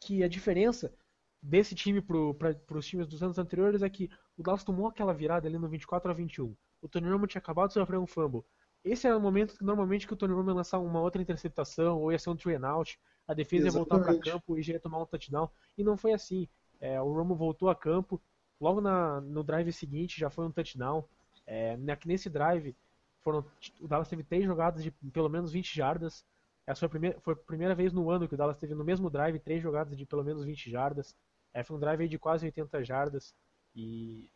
[0.00, 0.92] que a diferença
[1.40, 5.46] desse time para os times dos anos anteriores é que o Dallas tomou aquela virada
[5.46, 6.56] ali no 24 a 21.
[6.80, 8.42] O Tony Romo tinha acabado de sofrer um fumble.
[8.84, 11.98] Esse era o momento que normalmente que o Tony Romo ia lançar uma outra interceptação
[11.98, 14.30] ou ia ser um three and out, a defesa ia voltar para Exatamente.
[14.30, 15.48] campo e já ia tomar um touchdown.
[15.78, 16.46] E não foi assim.
[16.80, 18.20] É, o Romo voltou a campo,
[18.60, 21.04] logo na, no drive seguinte já foi um touchdown.
[21.46, 22.76] É, nesse drive,
[23.22, 23.44] foram,
[23.80, 26.24] o Dallas teve três jogadas de pelo menos 20 jardas.
[26.66, 28.84] Essa foi a primeira, foi a primeira vez no ano que o Dallas teve no
[28.84, 31.16] mesmo drive três jogadas de pelo menos 20 jardas.
[31.52, 33.34] É, foi um drive de quase 80 jardas.
[33.74, 34.30] E,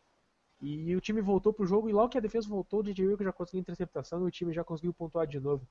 [0.61, 3.23] e o time voltou pro jogo e logo que a defesa voltou, o DJ Wilk
[3.23, 5.65] já conseguiu interceptação e o time já conseguiu pontuar de novo.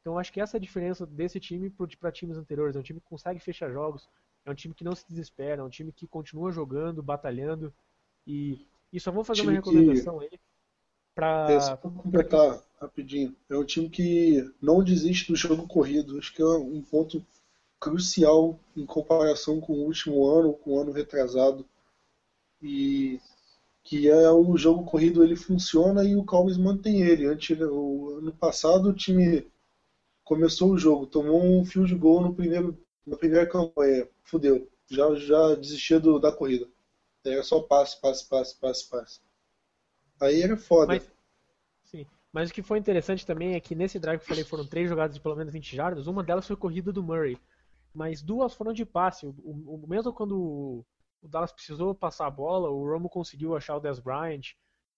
[0.00, 2.76] Então acho que essa é a diferença desse time para times anteriores.
[2.76, 4.06] É um time que consegue fechar jogos,
[4.44, 7.72] é um time que não se desespera, é um time que continua jogando, batalhando.
[8.26, 10.30] E, e só vou fazer uma Time que- recomendação aí
[11.14, 11.46] pra.
[11.50, 16.18] É, só pra completar rapidinho, é um time que não desiste do jogo corrido.
[16.18, 17.24] Acho que é um ponto
[17.80, 21.64] crucial em comparação com o último ano, com o ano retrasado.
[22.62, 23.20] E
[23.84, 27.26] que é o jogo corrido ele funciona e o Cowboys mantém ele.
[27.26, 29.46] Antes, o ano passado o time
[30.24, 35.54] começou o jogo, tomou um field goal no primeiro, na primeira campanha, fudeu, já, já
[35.54, 36.66] desistia do, da corrida.
[37.24, 39.20] Era só passe, passe, passe, passe, passe.
[40.20, 40.94] Aí era foda.
[40.94, 41.10] Mas,
[41.84, 42.06] sim.
[42.32, 44.88] Mas o que foi interessante também é que nesse drive que eu falei foram três
[44.88, 47.38] jogadas de pelo menos 20 jardas, uma delas foi corrida do Murray,
[47.94, 49.26] mas duas foram de passe.
[49.26, 50.84] O- o- mesmo quando
[51.24, 54.54] o, Dallas precisou passar a bola, o Romo conseguiu achar o Dez Bryant.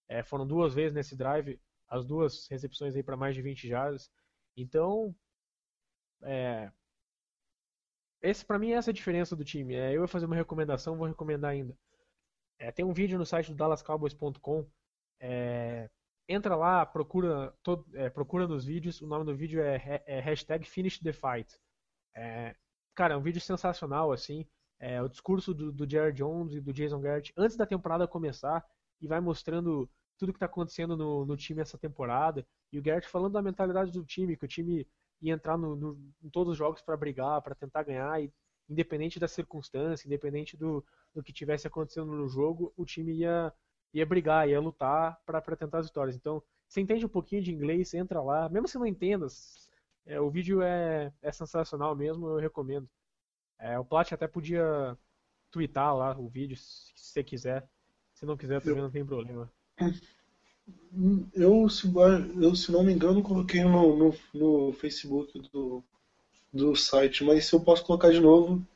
[0.08, 4.10] É, foram duas vezes nesse drive, as duas recepções aí para mais de 20 jardas.
[4.56, 5.14] Então,
[6.22, 6.70] é,
[8.22, 9.74] esse para mim é essa a diferença do time.
[9.74, 11.76] É, eu ia fazer uma recomendação, vou recomendar ainda.
[12.58, 14.66] É, tem um vídeo no site do DallasCowboys.com.
[15.20, 15.88] É,
[16.28, 19.00] entra lá, procura, todo, é, procura nos vídeos.
[19.00, 21.54] O nome do vídeo é, é hashtag Finish the Fight.
[22.14, 22.56] É,
[22.94, 24.46] cara, é um vídeo sensacional, assim.
[24.78, 28.64] É, o discurso do, do Jared Jones e do Jason Garrett antes da temporada começar
[29.00, 32.46] e vai mostrando tudo que está acontecendo no, no time essa temporada.
[32.72, 34.86] E o Garrett falando da mentalidade do time, que o time
[35.20, 38.32] ia entrar no, no- em todos os jogos para brigar, para tentar ganhar, e,
[38.68, 40.84] independente da circunstância, independente do,
[41.14, 43.52] do que tivesse acontecendo no jogo, o time ia,
[43.94, 46.16] ia brigar, ia lutar para tentar as vitórias.
[46.16, 49.26] Então, você entende um pouquinho de inglês, entra lá, mesmo se não entenda,
[50.06, 52.88] é, o vídeo é, é sensacional mesmo, eu recomendo.
[53.58, 54.96] É, o Plat até podia
[55.50, 57.68] twittar lá o vídeo, se você quiser.
[58.14, 59.50] Se não quiser, também não tem problema.
[61.34, 61.86] Eu, se,
[62.40, 65.84] eu, se não me engano, coloquei no, no, no Facebook do,
[66.52, 68.66] do site, mas se eu posso colocar de novo,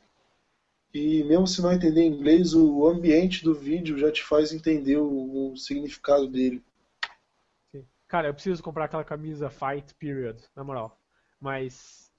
[0.93, 5.53] e mesmo se não entender inglês, o ambiente do vídeo já te faz entender o,
[5.53, 6.63] o significado dele.
[8.07, 11.01] Cara, eu preciso comprar aquela camisa Fight Period, na moral.
[11.41, 12.10] Mas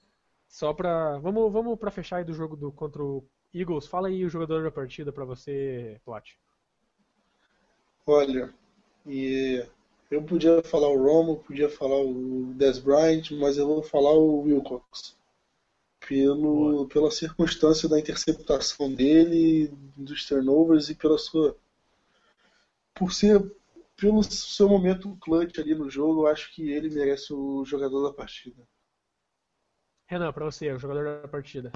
[0.52, 1.18] só pra.
[1.18, 3.86] Vamos, vamos pra fechar aí do jogo do, contra o Eagles.
[3.86, 6.34] Fala aí o jogador da partida pra você, Plat.
[8.06, 8.52] Olha,
[9.06, 9.64] e
[10.10, 14.42] eu podia falar o Romo, podia falar o Des Bryant, mas eu vou falar o
[14.42, 15.16] Wilcox.
[16.06, 16.88] Pelo, Boa.
[16.88, 21.56] pela circunstância da interceptação dele, dos turnovers e pela sua.
[22.94, 23.40] Por ser.
[23.96, 28.12] Pelo seu momento clutch ali no jogo, eu acho que ele merece o jogador da
[28.12, 28.66] partida.
[30.12, 31.72] Renan, pra você, o jogador da partida.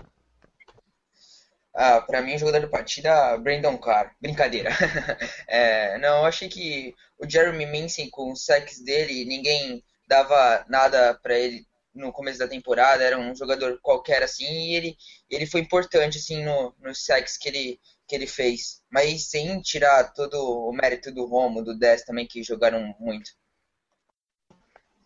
[1.74, 4.14] Ah, pra mim, o jogador da partida, Brandon Carr.
[4.20, 4.70] Brincadeira.
[5.48, 11.14] É, não, eu achei que o Jeremy Minson, com os sacks dele, ninguém dava nada
[11.14, 13.02] pra ele no começo da temporada.
[13.02, 14.96] Era um jogador qualquer assim, e ele,
[15.30, 18.82] ele foi importante assim no, nos sacks que ele, que ele fez.
[18.90, 23.30] Mas sem tirar todo o mérito do Romo, do Dez também, que jogaram muito.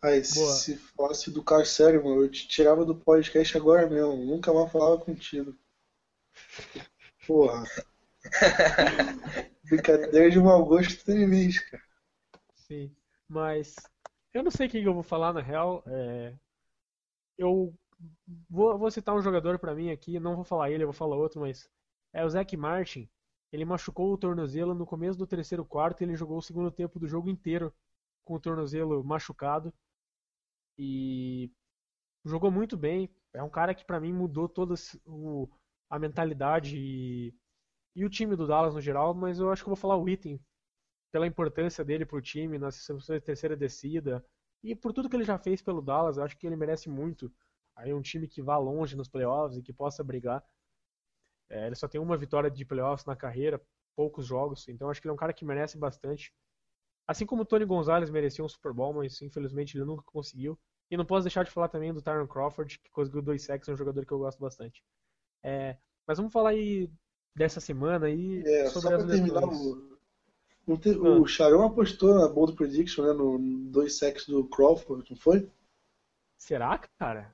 [0.02, 0.52] Boa.
[0.52, 4.16] se fosse do sério, mano, eu te tirava do podcast agora mesmo.
[4.16, 5.54] Nunca mais falava contigo.
[7.26, 7.64] Porra.
[9.64, 11.82] Brincadeira de mau gosto tem limite, cara.
[12.54, 12.94] Sim.
[13.28, 13.74] Mas
[14.32, 15.82] eu não sei quem eu vou falar na real.
[15.86, 16.34] é,
[17.36, 17.74] Eu
[18.48, 21.16] vou, vou citar um jogador pra mim aqui, não vou falar ele, eu vou falar
[21.16, 21.68] outro, mas
[22.12, 23.08] é o Zach Martin.
[23.52, 26.98] Ele machucou o tornozelo no começo do terceiro quarto e ele jogou o segundo tempo
[26.98, 27.72] do jogo inteiro
[28.24, 29.74] com o tornozelo machucado.
[30.82, 31.50] E
[32.24, 33.10] jogou muito bem.
[33.34, 34.74] É um cara que pra mim mudou toda
[35.90, 37.34] a mentalidade e,
[37.96, 40.02] e o time do Dallas no geral, mas eu acho que eu vou falar o
[40.04, 40.40] Witten
[41.12, 42.86] pela importância dele pro time nas
[43.24, 44.24] terceira descida
[44.62, 47.32] e por tudo que ele já fez pelo Dallas, eu acho que ele merece muito.
[47.76, 50.44] Aí um time que vá longe nos playoffs e que possa brigar.
[51.48, 53.60] É, ele só tem uma vitória de playoffs na carreira,
[53.96, 56.32] poucos jogos, então acho que ele é um cara que merece bastante.
[57.06, 60.58] Assim como o Tony Gonzalez merecia um Super Bowl, mas infelizmente ele nunca conseguiu.
[60.90, 63.72] E não posso deixar de falar também do Tyron Crawford, que conseguiu dois sacks, é
[63.72, 64.82] um jogador que eu gosto bastante.
[65.42, 65.76] É,
[66.06, 66.90] mas vamos falar aí
[67.36, 69.98] dessa semana aí É, só sobre pra as terminar o.
[70.66, 73.12] Não te- O Sharon apostou na Bold Prediction, né?
[73.12, 73.38] No
[73.70, 75.50] dois sacks do Crawford, não foi?
[76.36, 77.32] Será, cara?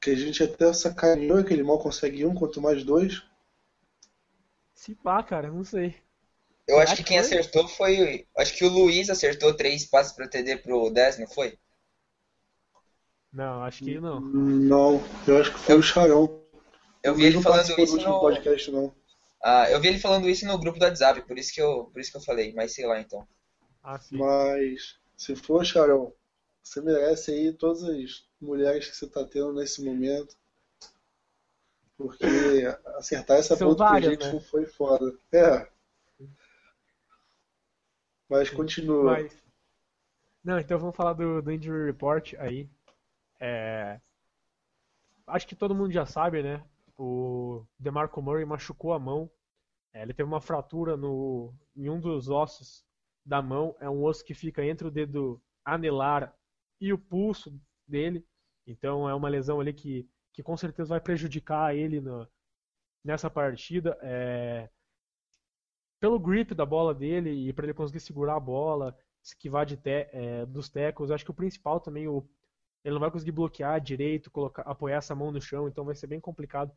[0.00, 3.22] Que a gente até sacaneou que ele mal consegue um, quanto mais dois.
[4.72, 5.94] Se pá, cara, não sei.
[6.68, 7.18] Eu Será acho que que quem foi?
[7.18, 8.24] acertou foi.
[8.36, 11.58] Acho que o Luiz acertou três passes para TD pro 10, não foi?
[13.32, 14.20] Não, acho que não.
[14.20, 16.42] Não, eu acho que foi o Sharon.
[17.02, 18.20] Eu vi ele não falando isso último no.
[18.20, 18.94] podcast, não.
[19.42, 22.00] Ah, eu vi ele falando isso no grupo do WhatsApp, por isso que eu, por
[22.00, 23.26] isso que eu falei, mas sei lá então.
[23.82, 24.16] Ah, sim.
[24.16, 26.12] Mas se for, Sharon,
[26.62, 30.36] você merece aí todas as mulheres que você tá tendo nesse momento.
[31.96, 32.24] Porque
[32.96, 34.44] acertar essa São Bold várias, Prediction né?
[34.48, 35.18] foi foda.
[35.32, 35.68] É.
[38.28, 39.04] Mas continua.
[39.04, 39.36] Mas...
[40.44, 42.68] Não, então vamos falar do, do Injury Report aí.
[43.40, 44.00] É,
[45.26, 46.64] Acho que todo mundo já sabe, né?
[46.96, 49.30] O DeMarco Murray machucou a mão.
[49.92, 51.54] É, ele teve uma fratura no...
[51.76, 52.84] em um dos ossos
[53.24, 53.76] da mão.
[53.80, 56.34] É um osso que fica entre o dedo anelar
[56.80, 58.26] e o pulso dele.
[58.66, 62.00] Então é uma lesão ali que, que com certeza vai prejudicar ele
[63.04, 63.98] nessa partida.
[64.02, 64.68] É,
[66.00, 70.08] pelo grip da bola dele e para ele conseguir segurar a bola, esquivar de te-
[70.12, 71.10] é, dos tackles.
[71.10, 72.26] Acho que o principal também, o,
[72.84, 76.06] ele não vai conseguir bloquear direito, colocar, apoiar essa mão no chão, então vai ser
[76.06, 76.72] bem complicado.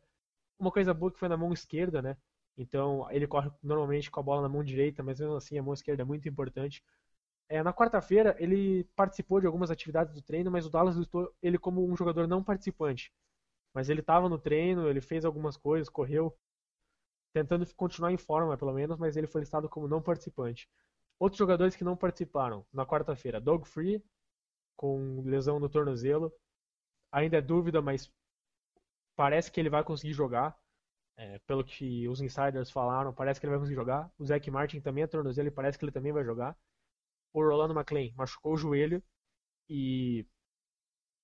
[0.58, 2.16] Uma coisa boa que foi na mão esquerda, né?
[2.56, 5.74] Então ele corre normalmente com a bola na mão direita, mas mesmo assim a mão
[5.74, 6.84] esquerda é muito importante.
[7.48, 11.58] É, na quarta-feira ele participou de algumas atividades do treino, mas o Dallas listou ele
[11.58, 13.12] como um jogador não participante.
[13.74, 16.36] Mas ele estava no treino, ele fez algumas coisas, correu,
[17.32, 20.68] tentando continuar em forma pelo menos, mas ele foi listado como não participante.
[21.18, 24.02] Outros jogadores que não participaram na quarta-feira, Doug Free,
[24.76, 26.32] com lesão no tornozelo.
[27.12, 28.10] Ainda é dúvida, mas
[29.16, 30.56] parece que ele vai conseguir jogar.
[31.16, 34.10] É, pelo que os insiders falaram, parece que ele vai conseguir jogar.
[34.18, 36.56] O Zach Martin também é tornozelo e parece que ele também vai jogar.
[37.32, 39.02] O Rolando McClain machucou o joelho
[39.68, 40.26] e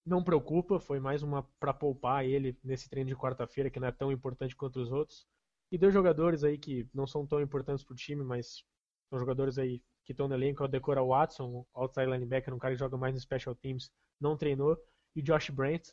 [0.07, 3.93] não preocupa, foi mais uma para poupar ele nesse treino de quarta-feira que não é
[3.93, 5.27] tão importante quanto os outros.
[5.71, 8.65] E dois jogadores aí que não são tão importantes pro time, mas
[9.11, 12.59] são jogadores aí que estão no elenco, é o Decora Watson, o outside linebacker, um
[12.59, 14.75] cara que joga mais no special teams, não treinou,
[15.15, 15.91] e o Josh Brent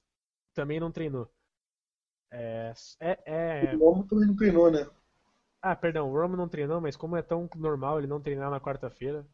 [0.53, 1.29] também não treinou.
[2.31, 4.87] É, é, é- O Lomo também não treinou, né?
[5.61, 8.61] Ah, perdão, o Romo não treinou, mas como é tão normal ele não treinar na
[8.61, 9.27] quarta-feira,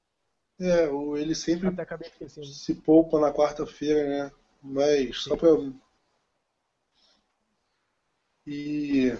[0.59, 0.85] É,
[1.19, 2.47] ele sempre até acabei esquecendo.
[2.47, 4.31] se poupa na quarta-feira, né?
[4.63, 5.49] Mas só pra.
[8.45, 9.11] E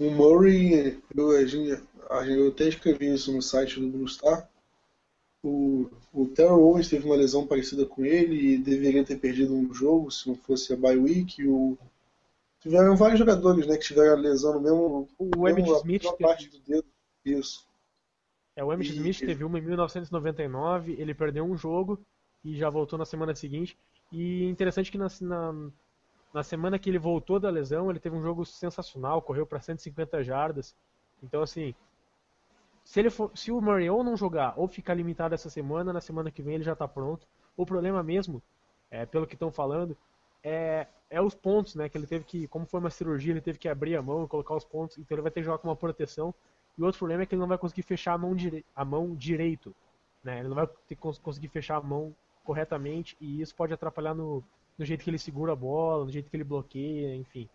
[0.00, 1.80] o Murray, eu, a gente-
[2.28, 4.48] eu até escrevi isso no site do Blue Star.
[5.42, 9.72] O, o Terrell Owens teve uma lesão parecida com ele e deveria ter perdido um
[9.72, 11.46] jogo se não fosse a bye week.
[11.46, 11.78] O,
[12.60, 16.48] tiveram vários jogadores né, que tiveram a lesão no mesmo, O mesmo- Smith teve- parte
[16.48, 16.84] do dedo.
[17.24, 17.66] Isso.
[18.56, 21.98] É, o Emmitt E- Smith teve uma em 1999, ele perdeu um jogo
[22.44, 23.78] e já voltou na semana seguinte.
[24.12, 25.70] E interessante que na, na,
[26.32, 30.22] na semana que ele voltou da lesão, ele teve um jogo sensacional, correu para 150
[30.22, 30.76] jardas.
[31.22, 31.74] Então, assim,
[32.84, 36.00] se, ele for, se o Murray ou não jogar ou ficar limitado essa semana, na
[36.00, 37.26] semana que vem ele já está pronto.
[37.56, 38.42] O problema mesmo,
[38.90, 39.96] é, pelo que estão falando,
[40.42, 41.88] é, é os pontos, né?
[41.88, 44.28] Que ele teve que, como foi uma cirurgia, ele teve que abrir a mão e
[44.28, 46.34] colocar os pontos, então ele vai ter que jogar com uma proteção.
[46.78, 48.64] E o outro problema é que ele não vai conseguir fechar a mão, dire...
[48.74, 49.74] a mão direito.
[50.22, 50.38] Né?
[50.38, 52.14] Ele não vai ter conseguir fechar a mão
[52.44, 54.42] corretamente e isso pode atrapalhar no,
[54.80, 57.46] no jeito que ele segura a bola, no jeito que ele bloqueia, enfim.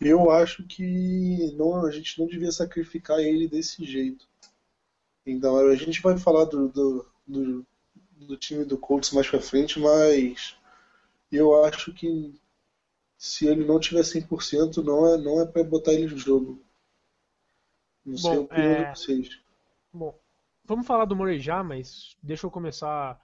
[0.00, 4.26] Eu acho que não, a gente não devia sacrificar ele desse jeito.
[5.26, 7.66] Então, a gente vai falar do, do, do,
[8.12, 10.56] do time do Colts mais pra frente, mas
[11.30, 12.34] eu acho que
[13.18, 16.58] se ele não tiver 100%, não é, não é pra botar ele no jogo.
[18.02, 19.40] Não sei Bom, a opinião é- de vocês.
[19.92, 20.18] Bom,
[20.64, 23.20] vamos falar do Murray já, mas deixa eu começar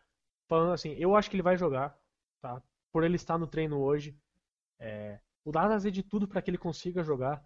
[0.46, 1.98] falando assim, eu acho que ele vai jogar,
[2.42, 2.62] tá?
[2.92, 4.18] Por ele estar no treino hoje.
[4.78, 7.44] É, o Dallas é de tudo para que ele consiga jogar.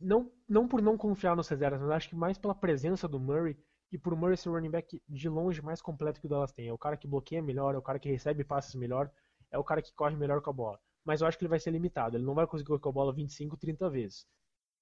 [0.00, 3.58] Não, não por não confiar nos reservas, mas acho que mais pela presença do Murray
[3.90, 6.68] e por Murray ser o running back de longe mais completo que o Dallas tem.
[6.68, 9.10] É o cara que bloqueia melhor, é o cara que recebe passes melhor,
[9.50, 10.78] é o cara que corre melhor com a bola.
[11.04, 12.92] Mas eu acho que ele vai ser limitado, ele não vai conseguir correr com a
[12.92, 14.26] bola 25, 30 vezes.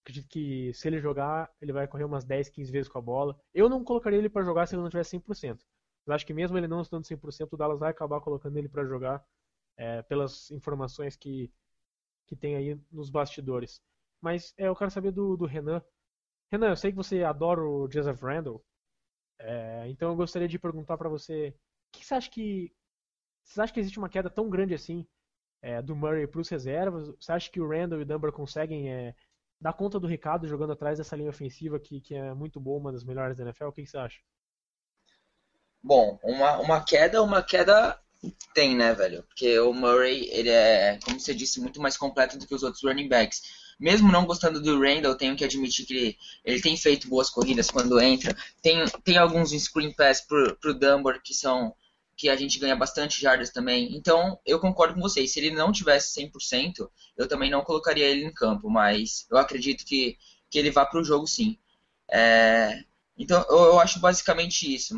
[0.03, 3.37] Acredito que se ele jogar, ele vai correr umas 10, 15 vezes com a bola.
[3.55, 5.59] Eu não colocaria ele para jogar se ele não tiver 100%.
[6.07, 8.85] Eu acho que mesmo ele não estando 100%, o Dallas vai acabar colocando ele para
[8.85, 9.25] jogar
[9.77, 11.53] é, pelas informações que,
[12.27, 13.83] que tem aí nos bastidores.
[14.21, 15.83] Mas é, eu quero saber do, do Renan.
[16.53, 18.65] Renan, eu sei que você adora o Joseph Randall.
[19.41, 21.51] é, então eu gostaria de perguntar para você,
[21.95, 22.75] o que você acha que
[23.45, 25.07] você acha que existe uma queda tão grande assim
[25.63, 27.09] é, do Murray para os reservas?
[27.21, 29.15] Você acha que o Randall e o Dunbar conseguem é,
[29.61, 32.93] dá conta do recado jogando atrás dessa linha ofensiva que, que é muito boa, uma
[32.93, 33.67] das melhores da NFL?
[33.67, 34.21] O que você acha?
[35.83, 37.99] Bom, uma, uma queda, uma queda
[38.55, 39.23] tem, né, velho?
[39.25, 42.83] Porque o Murray, ele é, como você disse, muito mais completo do que os outros
[42.83, 43.43] running backs.
[43.79, 47.71] Mesmo não gostando do Randall, tenho que admitir que ele, ele tem feito boas corridas
[47.71, 48.35] quando entra.
[48.63, 51.75] Tem, tem alguns screen pass pro, pro Dunbar que são
[52.17, 53.95] que a gente ganha bastante jardas também.
[53.95, 55.31] Então, eu concordo com vocês.
[55.31, 59.85] Se ele não tivesse 100%, eu também não colocaria ele em campo, mas eu acredito
[59.85, 60.17] que,
[60.51, 61.59] que ele vá para o jogo sim.
[62.11, 62.83] É,
[63.19, 64.95] então, eu, eu, acho basicamente isso.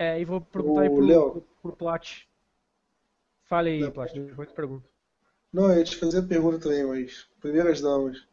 [0.00, 1.30] É, e vou perguntar aí pro, Leo.
[1.30, 2.22] pro, pro Plat.
[3.44, 4.88] Fale aí, Plat, depois eu pergunto.
[5.52, 8.26] Não, eu ia te fazer a pergunta também, mas primeiras damas.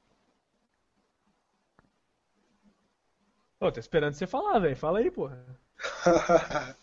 [3.59, 4.77] Pô, tô esperando você falar, velho.
[4.77, 5.45] Fala aí, porra.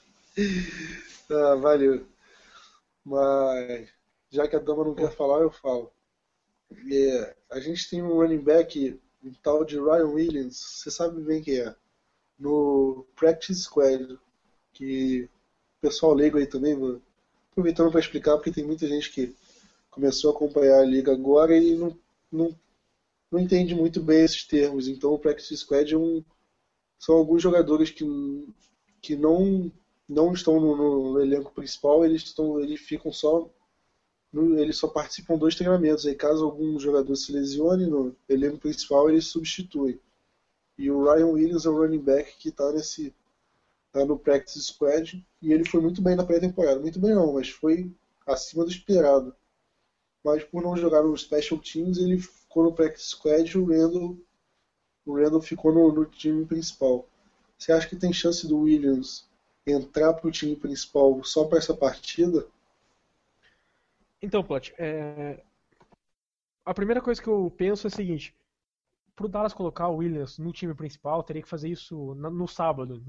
[1.31, 2.07] ah, valeu.
[3.03, 3.89] Mas
[4.29, 5.91] já que a dama não quer falar, eu falo.
[6.93, 11.43] É, a gente tem um running back, um tal de Ryan Williams, você sabe bem
[11.43, 11.75] quem é.
[12.39, 14.19] No Practice Squad,
[14.75, 15.23] que
[15.79, 16.77] o pessoal leigo aí também,
[17.51, 19.35] aproveitando para explicar, porque tem muita gente que
[19.91, 21.97] começou a acompanhar a liga agora e não,
[22.31, 22.55] não,
[23.31, 24.89] não entende muito bem esses termos.
[24.89, 26.23] Então o Practice Squad é um,
[26.99, 28.05] são alguns jogadores que
[29.01, 29.71] que não
[30.09, 33.49] não estão no, no, elenco principal, eles estão eles ficam só
[34.59, 36.07] eles só participam dos treinamentos.
[36.07, 40.01] Aí caso algum jogador se lesione no elenco principal, eles substituem.
[40.77, 43.15] E o Ryan Williams é o running back que está nesse
[43.95, 46.81] tá no practice squad e ele foi muito bem na pré-temporada.
[46.81, 47.95] Muito bem não, mas foi
[48.27, 49.35] acima do esperado.
[50.25, 54.19] Mas por não jogar no special teams, ele ficou no practice squad e o Randall,
[55.07, 57.09] o Randall ficou no, no time principal.
[57.57, 59.29] Você acha que tem chance do Williams
[59.65, 62.49] entrar para o time principal só para essa partida?
[64.21, 65.41] Então, Plot, é...
[66.65, 68.35] a primeira coisa que eu penso é a seguinte:
[69.15, 73.01] para o Dallas colocar o Williams no time principal, teria que fazer isso no sábado.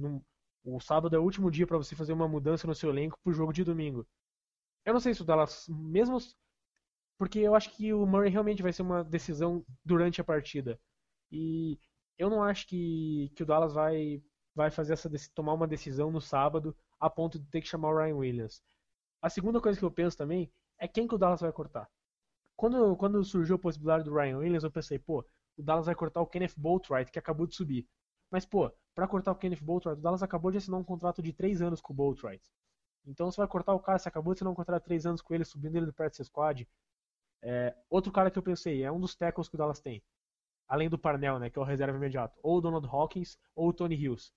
[0.65, 3.31] O sábado é o último dia para você fazer uma mudança no seu elenco para
[3.31, 4.05] o jogo de domingo.
[4.83, 6.17] Eu não sei se o Dallas, mesmo
[7.17, 10.79] porque eu acho que o Murray realmente vai ser uma decisão durante a partida.
[11.31, 11.79] E
[12.17, 14.21] eu não acho que, que o Dallas vai
[14.55, 17.97] vai fazer essa tomar uma decisão no sábado a ponto de ter que chamar o
[17.97, 18.63] Ryan Williams.
[19.21, 20.49] A segunda coisa que eu penso também
[20.79, 21.89] é quem que o Dallas vai cortar.
[22.55, 25.25] Quando, quando surgiu a possibilidade do Ryan Williams, eu pensei, pô,
[25.57, 27.85] o Dallas vai cortar o Kenneth Boatwright, que acabou de subir.
[28.31, 31.33] Mas, pô, para cortar o Kenneth Boatwright, o Dallas acabou de assinar um contrato de
[31.33, 32.43] 3 anos com o Boatwright.
[33.05, 35.21] Então você vai cortar o cara, você acabou de assinar um contrato de 3 anos
[35.21, 36.67] com ele, subindo ele do practice squad.
[37.41, 40.01] É, outro cara que eu pensei, é um dos tackles que o Dallas tem.
[40.67, 42.39] Além do Parnell, né, que é o reserva imediato.
[42.41, 44.31] Ou o Donald Hawkins, ou o Tony Hills.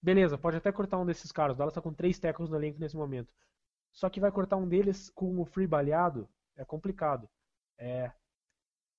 [0.00, 1.54] Beleza, pode até cortar um desses caras.
[1.54, 3.34] O Dallas tá com três tackles no elenco nesse momento.
[3.92, 7.28] Só que vai cortar um deles com o free baleado é complicado.
[7.78, 8.12] É...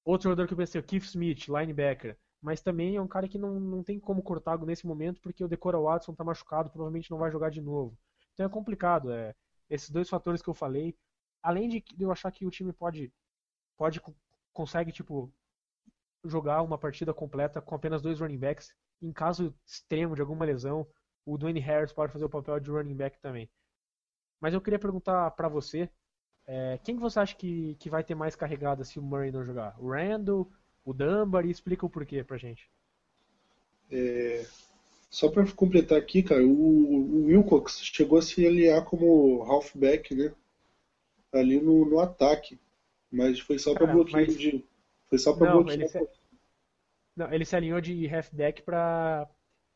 [0.04, 2.18] Outro jogador que eu pensei, o Keith Smith, linebacker.
[2.42, 5.48] Mas também é um cara que não, não tem como cortar nesse momento porque o
[5.48, 7.98] Decora Watson tá machucado, provavelmente não vai jogar de novo.
[8.34, 9.12] Então é complicado.
[9.12, 9.36] É...
[9.70, 10.96] Esses dois fatores que eu falei.
[11.42, 13.14] Além de eu achar que o time pode,
[13.78, 14.02] pode
[14.54, 15.32] consegue tipo
[16.26, 20.88] jogar uma partida completa com apenas dois running backs em caso extremo de alguma lesão,
[21.26, 23.50] o Dwayne Harris pode fazer o papel de running back também.
[24.40, 25.90] Mas eu queria perguntar para você,
[26.46, 29.44] é, quem que você acha que, que vai ter mais carregada se o Murray não
[29.44, 29.76] jogar?
[29.80, 30.52] O Randall,
[30.86, 31.46] o Dunbar?
[31.46, 32.70] E explica o porquê pra gente.
[33.92, 34.46] É,
[35.10, 40.32] só para completar aqui, cara, o, o, Wilcox chegou a se aliar como halfback, né?
[41.34, 42.60] Ali no, no ataque.
[43.12, 44.38] Mas foi só para bloqueio mas...
[44.38, 44.64] de.
[45.10, 45.82] Foi só para bloqueio.
[45.82, 46.08] Ele se,
[47.16, 49.28] não, ele se alinhou de halfback pra.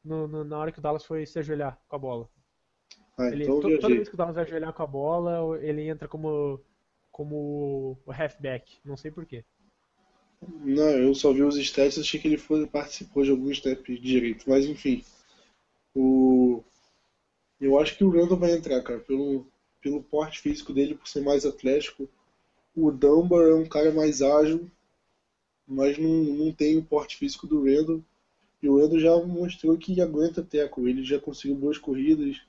[0.04, 2.30] No, no, na hora que o Dallas foi se ajoelhar com a bola.
[3.18, 5.88] Ah, ele, então to, toda vez que o Dallas vai ajoelhar com a bola, ele
[5.88, 6.60] entra como,
[7.12, 8.80] como o halfback.
[8.86, 9.44] Não sei porquê.
[10.64, 14.46] Não, eu só vi os stats achei que ele foi, participou de alguns steps direito.
[14.48, 15.04] Mas enfim.
[15.96, 16.64] O...
[17.60, 19.46] Eu acho que o Randall vai entrar, cara, pelo,
[19.82, 22.10] pelo porte físico dele, por ser mais atlético.
[22.76, 24.70] O Dunbar é um cara mais ágil,
[25.68, 28.04] mas não, não tem o porte físico do Randall.
[28.62, 30.88] E o Randall já mostrou que aguenta teco.
[30.88, 32.42] Ele já conseguiu boas corridas.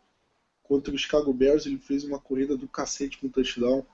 [0.62, 3.84] Contra o Chicago Bears, ele fez uma corrida do cacete com touchdown.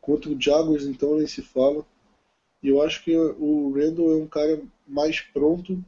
[0.00, 1.86] Contra o Jaguars, então, nem se fala.
[2.62, 5.82] E eu acho que o Randall é um cara mais pronto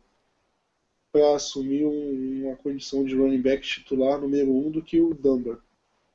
[1.13, 5.59] para assumir um, uma condição de running back titular número um do que o Dunbar.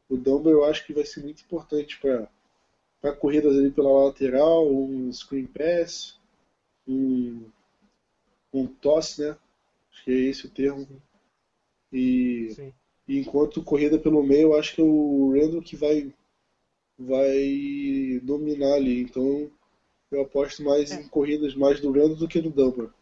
[0.10, 5.12] O Dunbar eu acho que vai ser muito importante para corridas ali pela lateral, um
[5.14, 6.20] screen pass,
[6.86, 7.46] um,
[8.54, 9.38] um tosse, né?
[9.94, 10.86] Acho que é esse o termo.
[11.94, 12.74] E,
[13.08, 16.14] e, enquanto corrida pelo meio, eu acho que é o Randall que vai,
[16.98, 19.00] vai dominar ali.
[19.02, 19.50] Então
[20.12, 22.94] Eu aposto mais em corridas mais do Randall do que do Dunbar.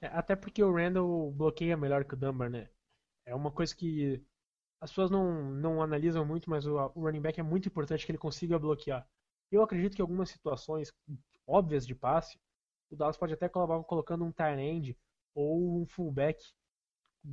[0.00, 2.68] É, até porque o Randall bloqueia melhor que o Dunbar, né?
[3.24, 4.20] É uma coisa que
[4.80, 8.10] as pessoas não, não analisam muito, mas o, o running back é muito importante que
[8.10, 9.06] ele consiga bloquear.
[9.50, 10.92] Eu acredito que em algumas situações
[11.46, 12.36] óbvias de passe,
[12.90, 14.98] o Dallas pode até acabar colocando um tight end
[15.34, 16.42] ou um fullback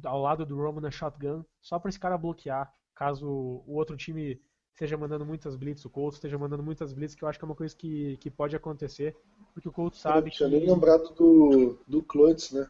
[0.04, 4.40] ao lado do Roman na shotgun, só para esse cara bloquear, caso o outro time
[4.80, 7.48] esteja mandando muitas blitz, o Colts esteja mandando muitas blitz, que eu acho que é
[7.48, 9.14] uma coisa que, que pode acontecer,
[9.54, 10.56] porque o Colts sabe Eu tinha que...
[10.58, 12.66] nem lembrado do, do Klutz, né?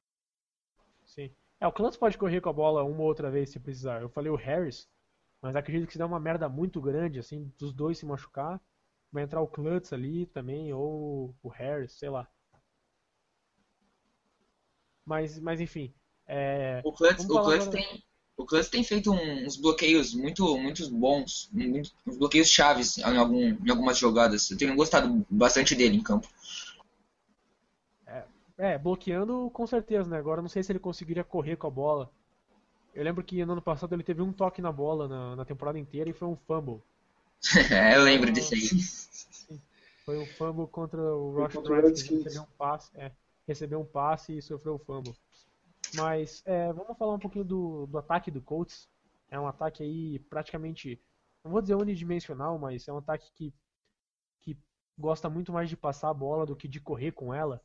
[1.05, 1.31] Sim.
[1.59, 4.01] É, o Klutz pode correr com a bola uma ou outra vez se precisar.
[4.01, 4.89] Eu falei o Harris,
[5.39, 8.59] mas acredito que se der uma merda muito grande, assim, dos dois se machucar,
[9.11, 12.27] vai entrar o Klutz ali também, ou o Harris, sei lá.
[15.05, 15.93] Mas, mas enfim.
[16.25, 18.03] É, O vamos o agora- tem,
[18.39, 23.41] o Klutz tem feito uns bloqueios muito, muito bons, muito- uns bloqueios chaves em, algum,
[23.41, 24.49] em algumas jogadas.
[24.49, 26.25] Eu tenho gostado bastante dele em campo.
[28.57, 30.17] É, bloqueando com certeza, né?
[30.17, 32.11] Agora não sei se ele conseguiria correr com a bola.
[32.93, 35.79] Eu lembro que no ano passado ele teve um toque na bola na, na temporada
[35.79, 36.81] inteira e foi um fumble.
[37.71, 39.59] É, eu lembro disso aí.
[40.05, 42.23] Foi um fumble contra o Redskins, Redskins.
[42.25, 43.11] recebeu um passe, é,
[43.47, 45.13] recebeu um passe e sofreu um fumble.
[45.91, 48.87] Mas é, vamos falar um pouquinho do, do ataque do Colts.
[49.29, 51.01] É um ataque aí praticamente,
[51.43, 53.53] não vou dizer unidimensional, mas é um ataque que,
[54.41, 54.57] que
[54.97, 57.61] gosta muito mais de passar a bola do que de correr com ela.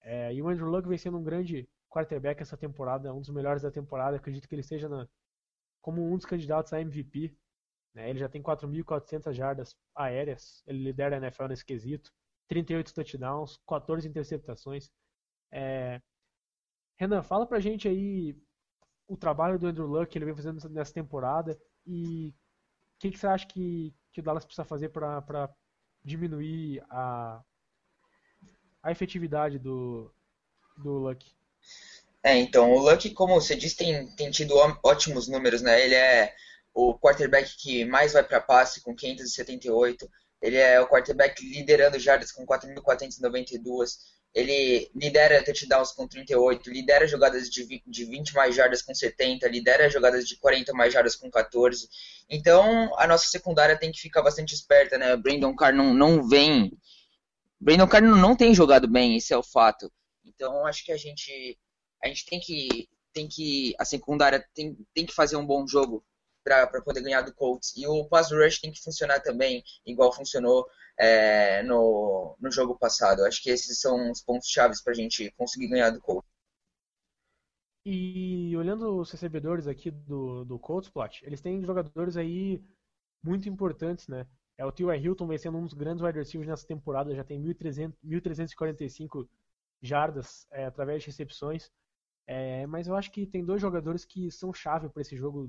[0.00, 3.62] É, e o Andrew Luck vem sendo um grande quarterback essa temporada, um dos melhores
[3.62, 4.16] da temporada.
[4.16, 5.08] Acredito que ele esteja na,
[5.80, 7.36] como um dos candidatos a MVP.
[7.94, 8.10] né?
[8.10, 12.12] Ele já tem 4.400 jardas aéreas, ele lidera a NFL nesse quesito.
[12.48, 14.90] 38 touchdowns, 14 interceptações.
[15.50, 16.00] É,
[16.96, 18.36] Renan, fala pra gente aí
[19.08, 23.18] o trabalho do Andrew Luck que ele vem fazendo nessa- temporada e o que, que
[23.18, 25.50] você acha que, que o Dallas precisa fazer para
[26.04, 27.42] diminuir a,
[28.82, 30.10] a efetividade do,
[30.78, 31.34] do Luck?
[32.22, 35.84] É, então, o Luck, como você disse, tem, tem tido ótimos números, né?
[35.84, 36.34] Ele é
[36.74, 40.08] o quarterback que mais vai para passe, com 578.
[40.42, 43.98] Ele é o quarterback liderando jardas com 4.492.
[44.36, 49.88] Ele lidera touchdowns com 38, lidera jogadas de de 20 mais jardas com 70, lidera
[49.88, 51.88] jogadas de 40 mais jardas com 14.
[52.28, 55.16] Então, a nossa secundária tem que ficar bastante esperta, né?
[55.16, 56.70] Brandon Carr não, não vem.
[57.58, 59.90] Brandon Carr não tem jogado bem, esse é o fato.
[60.22, 61.58] Então, acho que a gente
[62.04, 66.04] a gente tem que tem que a secundária tem, tem que fazer um bom jogo
[66.44, 70.66] para poder ganhar do Colts e o pass rush tem que funcionar também igual funcionou
[70.98, 75.30] é, no, no jogo passado acho que esses são os pontos chaves para a gente
[75.36, 76.28] conseguir ganhar do Colts
[77.84, 82.60] E olhando os recebedores aqui do, do Colts, Plot, eles têm jogadores aí
[83.22, 84.26] muito importantes, né?
[84.58, 84.96] É o T.Y.
[85.04, 89.28] Hilton sendo um dos grandes wide receivers nessa temporada, já tem 1.300 1.345
[89.82, 91.70] jardas é, através de recepções.
[92.26, 95.48] É, mas eu acho que tem dois jogadores que são chave para esse jogo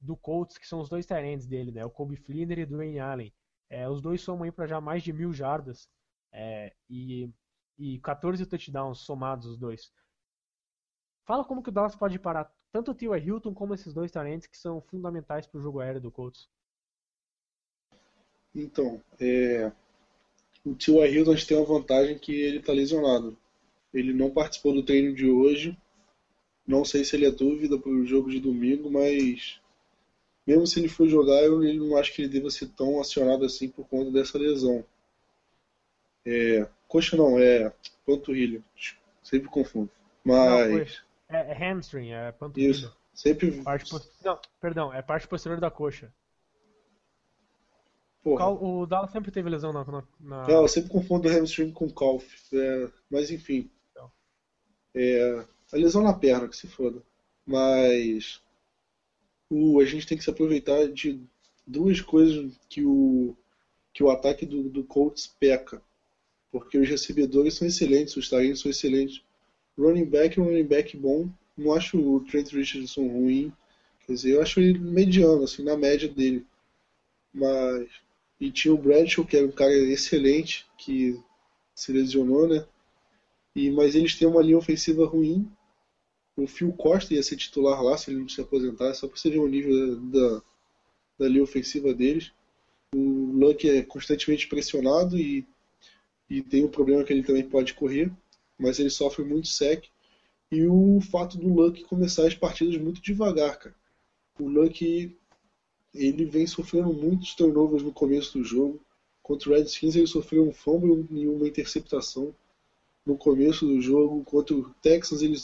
[0.00, 1.84] do Colts, que são os dois ends dele, né?
[1.84, 3.32] O Kobe Fleener e o Dwayne Allen.
[3.68, 5.88] É, os dois somam aí para já mais de mil jardas
[6.32, 7.30] é, e,
[7.78, 9.92] e 14 touchdowns somados os dois.
[11.24, 13.18] Fala como que o Dallas pode parar tanto o T.Y.
[13.18, 16.48] Hilton como esses dois talentos que são fundamentais para o jogo aéreo do Colts.
[18.54, 19.72] Então, é,
[20.64, 21.06] o T.Y.
[21.06, 23.36] Hilton tem uma vantagem que ele está lesionado.
[23.92, 25.76] Ele não participou do treino de hoje.
[26.66, 29.60] Não sei se ele é dúvida para o jogo de domingo, mas
[30.46, 33.68] mesmo se ele for jogar, eu não acho que ele deva ser tão acionado assim
[33.68, 34.84] por conta dessa lesão.
[36.24, 37.72] É, coxa não, é
[38.04, 38.62] panturrilha.
[39.22, 39.90] Sempre confundo.
[40.24, 41.02] Não, Mas, coxa.
[41.28, 42.70] É, é hamstring, é panturrilha.
[42.70, 42.96] isso.
[43.14, 43.62] Sempre.
[43.62, 46.12] Parte pos- Não, perdão, é parte posterior da coxa.
[48.20, 48.38] O, Porra.
[48.38, 49.84] Cal- o Dallas sempre teve lesão na.
[49.84, 50.02] na-
[50.48, 52.24] Não, eu sempre confundo hamstring com calf.
[52.52, 53.70] É, mas enfim.
[53.92, 54.10] Então.
[54.94, 57.02] É, a lesão na perna, que se foda.
[57.46, 58.42] Mas
[59.50, 61.20] o, a gente tem que se aproveitar de
[61.66, 63.36] duas coisas que o,
[63.92, 65.82] que o ataque do, do Colts peca.
[66.50, 69.22] Porque os recebedores são excelentes, os talentos são excelentes.
[69.78, 71.28] Running back é um running back bom.
[71.56, 73.52] Não acho o Trent Richardson ruim.
[74.06, 76.46] Quer dizer, eu acho ele mediano, assim, na média dele.
[77.32, 77.88] Mas.
[78.38, 81.18] E tinha o Bradshaw, que era um cara excelente, que
[81.74, 82.66] se lesionou, né?
[83.54, 85.50] E, mas eles têm uma linha ofensiva ruim.
[86.36, 89.30] O Phil Costa ia ser titular lá se ele não se aposentar, só para você
[89.30, 90.42] ver o nível da,
[91.18, 92.32] da linha ofensiva deles.
[92.94, 95.46] O Luck é constantemente pressionado e,
[96.28, 98.12] e tem o problema que ele também pode correr,
[98.58, 99.86] mas ele sofre muito sec.
[100.52, 103.74] E o fato do Luck começar as partidas muito devagar, cara.
[104.38, 105.16] O Luck
[105.94, 108.80] ele vem sofrendo muitos turnovers no começo do jogo,
[109.26, 112.32] Contra o Redskins ele sofreu um fumble e uma interceptação
[113.04, 114.22] no começo do jogo.
[114.22, 115.36] Contra o Texans ele,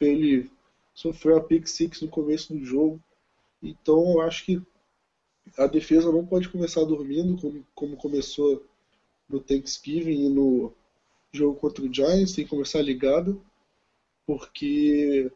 [0.00, 0.50] ele
[0.94, 3.00] sofreu a pick six no começo do jogo.
[3.62, 4.62] Então eu acho que
[5.58, 8.64] a defesa não pode começar dormindo como, como começou
[9.28, 10.72] no Thanksgiving e no
[11.32, 13.42] jogo contra o Giants, tem que começar ligado,
[14.26, 15.30] porque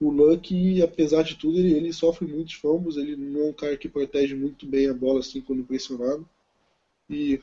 [0.00, 3.76] o Luck, apesar de tudo, ele, ele sofre muitos fumbles, ele não é um cara
[3.76, 6.28] que protege muito bem a bola assim quando pressionado.
[7.08, 7.40] E,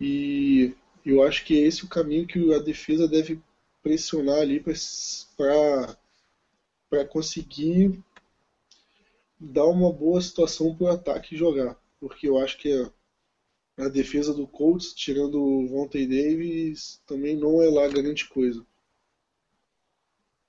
[0.00, 0.74] e
[1.04, 3.40] eu acho que é esse o caminho que a defesa deve
[3.84, 4.58] pressionar ali
[5.36, 5.94] para
[7.06, 8.02] conseguir
[9.38, 11.78] dar uma boa situação para o ataque jogar.
[12.00, 17.62] Porque eu acho que a, a defesa do Colts, tirando o Vontae Davis, também não
[17.62, 18.66] é lá grande coisa.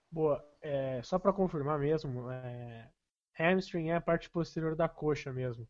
[0.09, 0.43] Boa.
[0.61, 2.89] É, só para confirmar mesmo, é,
[3.37, 5.67] hamstring é a parte posterior da coxa mesmo.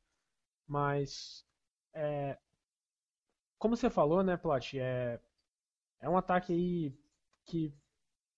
[0.68, 1.44] Mas,
[1.94, 2.38] é,
[3.58, 5.20] como você falou, né, Plot, é,
[6.00, 6.94] é um ataque aí
[7.46, 7.74] que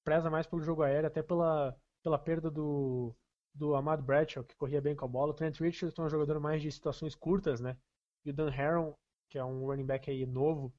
[0.04, 3.16] preza mais pelo jogo aéreo, até pela, pela perda do,
[3.54, 5.32] do Amado Bradshaw, que corria bem com a bola.
[5.32, 7.78] O Trent Richardson é um jogador mais de situações curtas, né?
[8.24, 8.96] E o Dan Harron,
[9.30, 10.74] que é um running back aí novo,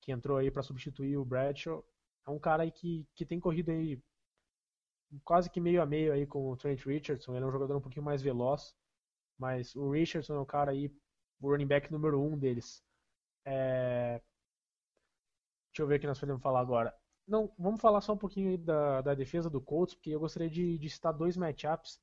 [0.00, 1.84] que entrou aí para substituir o Bradshaw,
[2.26, 4.00] é um cara aí que, que tem corrido aí
[5.24, 7.34] quase que meio a meio aí com o Trent Richardson.
[7.34, 8.74] Ele é um jogador um pouquinho mais veloz,
[9.38, 10.92] mas o Richardson é o cara aí,
[11.40, 12.82] o running back número um deles.
[13.44, 14.20] É...
[15.70, 16.94] Deixa eu ver o que nós podemos falar agora.
[17.28, 20.78] Não, vamos falar só um pouquinho da, da defesa do Colts, porque eu gostaria de,
[20.78, 22.00] de citar dois matchups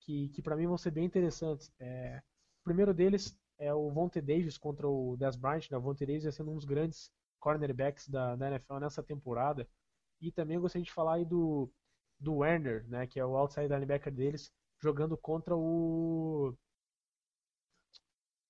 [0.00, 1.72] que, que para mim vão ser bem interessantes.
[1.80, 2.22] É,
[2.60, 5.68] o primeiro deles é o Vontae Davis contra o Des Bryant.
[5.68, 5.76] Né?
[5.76, 7.10] O Vontae Davis é sendo um dos grandes
[7.40, 9.68] cornerbacks da, da NFL nessa temporada.
[10.20, 11.68] E também eu gostaria de falar aí do,
[12.20, 16.56] do Werner, né, que é o outside linebacker deles, jogando contra o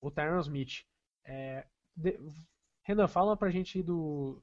[0.02, 0.84] o Tyron Smith.
[1.24, 2.18] É, de,
[2.82, 4.42] Renan, fala pra gente do,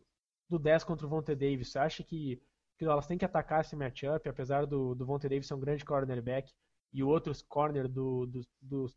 [0.49, 1.71] do 10 contra o Vontae Davis.
[1.71, 2.41] Você acha que,
[2.77, 5.85] que elas têm que atacar esse matchup, apesar do, do Vontae Davis ser um grande
[5.85, 6.51] cornerback
[6.91, 8.91] e o outro corner do, do, do,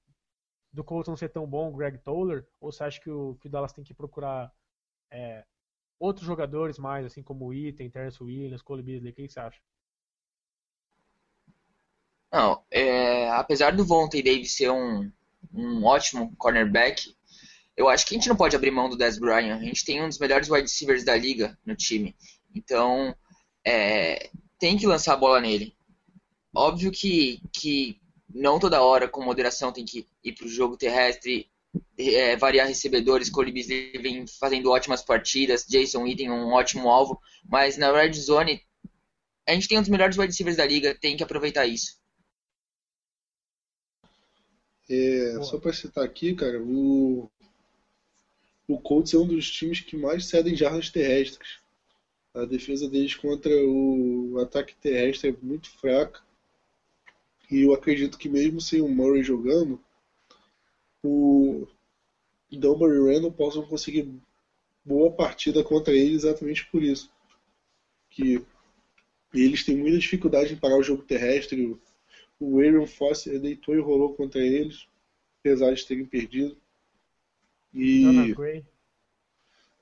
[0.72, 2.46] do não ser tão bom, o Greg Toller?
[2.60, 4.50] Ou você acha que o, que o Dallas tem que procurar
[5.10, 5.44] é,
[5.98, 9.12] outros jogadores mais, assim como o Item, Terence Williams, Cole Beasley?
[9.12, 9.60] O que você acha?
[12.32, 15.12] Não, é, apesar do Vontae Davis ser um,
[15.52, 17.14] um ótimo cornerback,
[17.76, 19.58] eu acho que a gente não pode abrir mão do Dez Bryant.
[19.58, 22.14] A gente tem um dos melhores wide receivers da liga no time.
[22.54, 23.14] Então,
[23.64, 25.74] é, tem que lançar a bola nele.
[26.54, 27.98] Óbvio que, que
[28.28, 31.50] não toda hora, com moderação, tem que ir para o jogo terrestre,
[31.98, 33.30] é, variar recebedores.
[33.30, 37.18] Cole vem fazendo ótimas partidas, Jason Witten um ótimo alvo,
[37.48, 38.62] mas na red zone
[39.48, 42.00] a gente tem um dos melhores wide receivers da liga, tem que aproveitar isso.
[44.88, 47.30] É, só para citar aqui, cara, o,
[48.68, 51.60] o Colts é um dos times que mais cedem jardas terrestres.
[52.34, 56.20] A defesa deles contra o ataque terrestre é muito fraca.
[57.50, 59.78] E eu acredito que mesmo sem o Murray jogando,
[61.02, 61.66] o
[62.50, 64.08] Dunbar e Randall possam conseguir
[64.84, 67.10] boa partida contra ele exatamente por isso.
[68.08, 68.42] Que
[69.34, 71.76] eles têm muita dificuldade em parar o jogo terrestre.
[72.38, 74.86] O Aaron Foster deitou e rolou contra eles,
[75.40, 76.56] apesar de terem perdido.
[77.74, 78.34] E.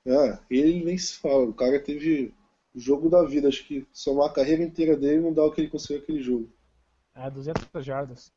[0.05, 1.43] É, ele nem se fala.
[1.43, 2.33] O cara teve
[2.73, 3.47] o jogo da vida.
[3.47, 6.49] Acho que somar a carreira inteira dele não dá o que ele conseguiu aquele jogo.
[7.13, 8.31] É, 200 jardas.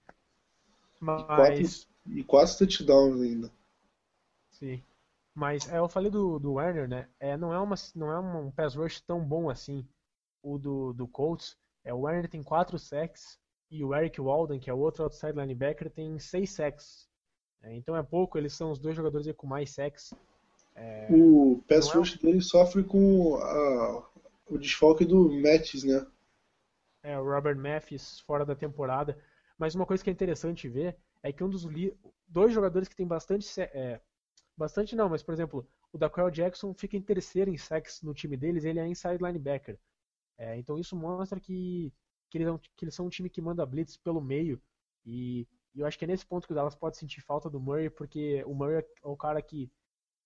[1.00, 1.86] Mas...
[2.06, 3.50] E, quatro, quatro touchdowns ainda.
[4.50, 4.82] Sim.
[5.34, 7.08] Mas é, eu falei do, do Werner, né?
[7.18, 9.84] É, não, é uma, não é um pass rush tão bom assim,
[10.42, 11.56] o do, do Colts.
[11.82, 13.38] É, o Werner tem 4 sacks
[13.70, 17.08] e o Eric Walden, que é o outro outside linebacker, tem 6 sacks.
[17.64, 20.12] É, então é pouco, eles são os dois jogadores com mais sacks.
[20.74, 22.18] É, o pass é rush é...
[22.18, 24.08] dele sofre com a,
[24.46, 26.06] o desfalque do Mattis, né?
[27.02, 29.16] É, o Robert Mathis fora da temporada.
[29.58, 31.66] Mas uma coisa que é interessante ver é que um dos
[32.26, 33.48] dois jogadores que tem bastante.
[33.60, 34.00] É,
[34.56, 38.36] bastante não, mas por exemplo, o Daquel Jackson fica em terceiro em sacks no time
[38.36, 39.78] deles, ele é inside linebacker.
[40.36, 41.92] É, então isso mostra que,
[42.28, 44.60] que, eles, que eles são um time que manda blitz pelo meio
[45.06, 47.60] e e eu acho que é nesse ponto que o Dallas pode sentir falta do
[47.60, 49.70] Murray, porque o Murray é o cara que,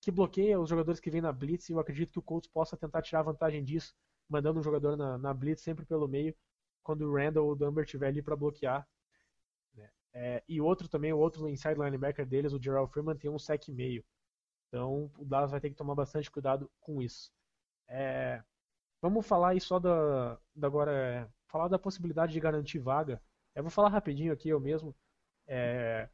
[0.00, 2.76] que bloqueia os jogadores que vêm na blitz, e eu acredito que o Colts possa
[2.76, 3.94] tentar tirar vantagem disso,
[4.28, 6.34] mandando um jogador na, na blitz sempre pelo meio,
[6.82, 8.86] quando o Randall ou o Dumber estiver ali para bloquear.
[9.74, 9.90] Né?
[10.12, 13.68] É, e outro também, o outro inside linebacker deles, o Gerald Freeman, tem um sec
[13.68, 14.04] meio.
[14.68, 17.32] Então o Dallas vai ter que tomar bastante cuidado com isso.
[17.88, 18.42] É,
[19.00, 23.20] vamos falar aí só da, da agora, é, falar da possibilidade de garantir vaga.
[23.54, 24.94] Eu vou falar rapidinho aqui eu mesmo.
[25.48, 26.08] É,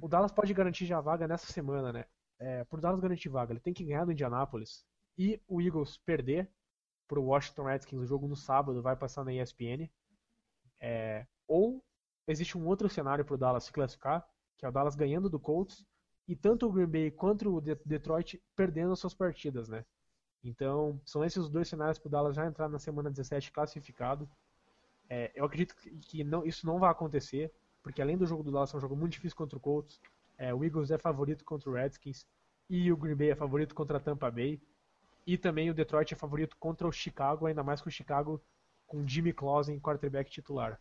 [0.00, 2.04] o Dallas pode garantir já a vaga nessa semana, né?
[2.38, 4.86] É, por Dallas garantir vaga, ele tem que ganhar no Indianapolis
[5.18, 6.48] e o Eagles perder
[7.08, 9.90] pro Washington Redskins o jogo no sábado vai passar na ESPN.
[10.80, 11.84] É, ou
[12.28, 14.24] existe um outro cenário pro Dallas se classificar,
[14.56, 15.84] que é o Dallas ganhando do Colts
[16.28, 19.84] e tanto o Green Bay quanto o Detroit perdendo suas partidas, né?
[20.44, 24.28] Então, são esses os dois cenários pro Dallas já entrar na semana 17 classificado.
[25.08, 27.52] É, eu acredito que não, isso não vai acontecer,
[27.82, 30.00] porque além do jogo do Dallas ser um jogo muito difícil contra o Colts,
[30.36, 32.26] é, o Eagles é favorito contra o Redskins
[32.70, 34.60] e o Green Bay é favorito contra a Tampa Bay.
[35.26, 38.42] E também o Detroit é favorito contra o Chicago, ainda mais com o Chicago
[38.86, 40.80] com Jimmy Clausen quarterback titular.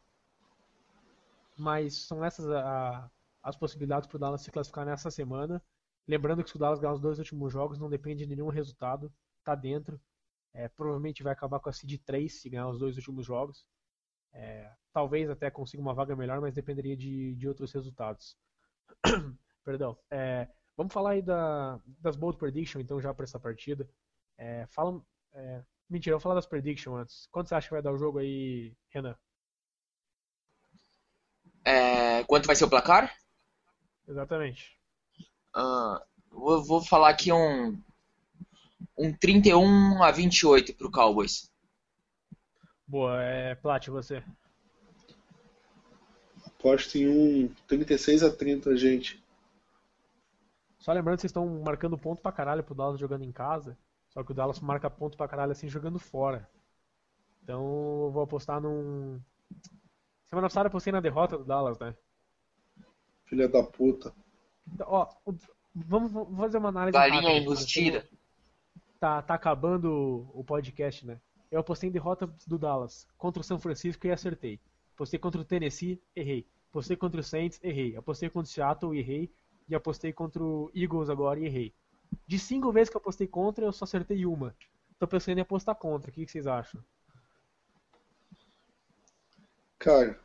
[1.58, 3.12] Mas são essas a,
[3.44, 5.62] as possibilidades para o Dallas se classificar nessa semana.
[6.08, 9.12] Lembrando que se o Dallas ganhar os dois últimos jogos, não depende de nenhum resultado,
[9.44, 10.00] tá dentro.
[10.54, 13.66] É, provavelmente vai acabar com a seed 3 se ganhar os dois últimos jogos.
[14.34, 18.38] É, talvez até consiga uma vaga melhor, mas dependeria de, de outros resultados.
[19.64, 19.98] Perdão.
[20.10, 23.90] É, vamos falar aí da, das bold prediction, então, já para essa partida.
[24.38, 25.02] É, fala,
[25.34, 27.28] é, mentira, vou falar das prediction antes.
[27.32, 29.16] Quanto você acha que vai dar o jogo aí, Renan?
[31.66, 33.14] É, quanto vai ser o placar?
[34.08, 34.80] Exatamente.
[35.56, 36.00] Uh,
[36.30, 37.82] vou, vou falar aqui um,
[38.98, 41.52] um 31 a 28 pro Cowboys.
[42.88, 44.24] Boa, é Plat, você?
[46.46, 49.22] Aposto em um 36 a 30, gente.
[50.80, 53.78] Só lembrando que vocês estão marcando ponto pra caralho pro Dallas jogando em casa.
[54.10, 56.50] Só que o Dallas marca ponto pra caralho assim jogando fora.
[57.44, 59.20] Então eu vou apostar num.
[60.26, 61.94] Semana passada eu apostei na derrota do Dallas, né?
[63.26, 64.14] Filha da puta.
[64.74, 65.10] Então, ó,
[65.76, 66.98] vamos, vamos fazer uma análise.
[66.98, 68.08] Galinha embustida.
[68.98, 71.20] Tá, tá acabando o podcast, né?
[71.52, 74.60] Eu apostei em derrota do Dallas contra o São Francisco e acertei.
[74.94, 76.46] Apostei contra o Tennessee, errei.
[76.70, 77.96] Apostei contra o Saints, errei.
[77.96, 79.32] Apostei contra o Seattle, errei.
[79.70, 81.74] E apostei contra o Eagles agora e errei.
[82.26, 84.56] De cinco vezes que eu apostei contra, eu só acertei uma.
[85.00, 86.10] Tô pensando em apostar contra.
[86.10, 86.84] O que, vocês acham?
[89.78, 90.20] Cara,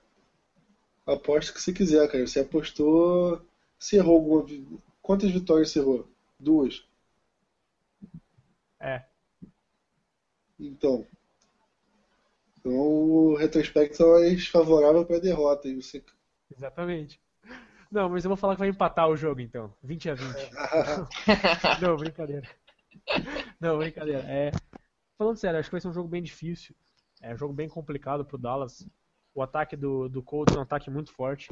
[1.07, 2.27] aposta que você quiser, cara.
[2.27, 3.45] Você apostou.
[3.79, 4.47] Você errou alguma.
[5.01, 6.09] Quantas vitórias você errou?
[6.39, 6.85] Duas.
[8.81, 9.05] É.
[10.63, 11.07] Então.
[12.59, 15.69] Então o retrospecto é mais favorável para a derrota.
[15.69, 16.03] E você...
[16.57, 17.21] Exatamente.
[17.91, 19.75] Não, mas eu vou falar que vai empatar o jogo então.
[19.83, 20.23] 20 a 20.
[21.83, 22.49] não, brincadeira.
[23.61, 24.21] Não, brincadeira.
[24.21, 24.51] É,
[25.19, 26.75] falando sério, acho que vai ser um jogo bem difícil.
[27.21, 28.87] É um jogo bem complicado pro Dallas.
[29.35, 31.51] O ataque do, do Colts é um ataque muito forte.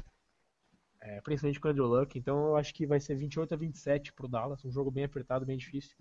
[1.03, 2.19] É, principalmente com o Andrew Luck.
[2.19, 4.65] Então eu acho que vai ser 28 a 27 pro Dallas.
[4.65, 5.97] Um jogo bem apertado, bem difícil.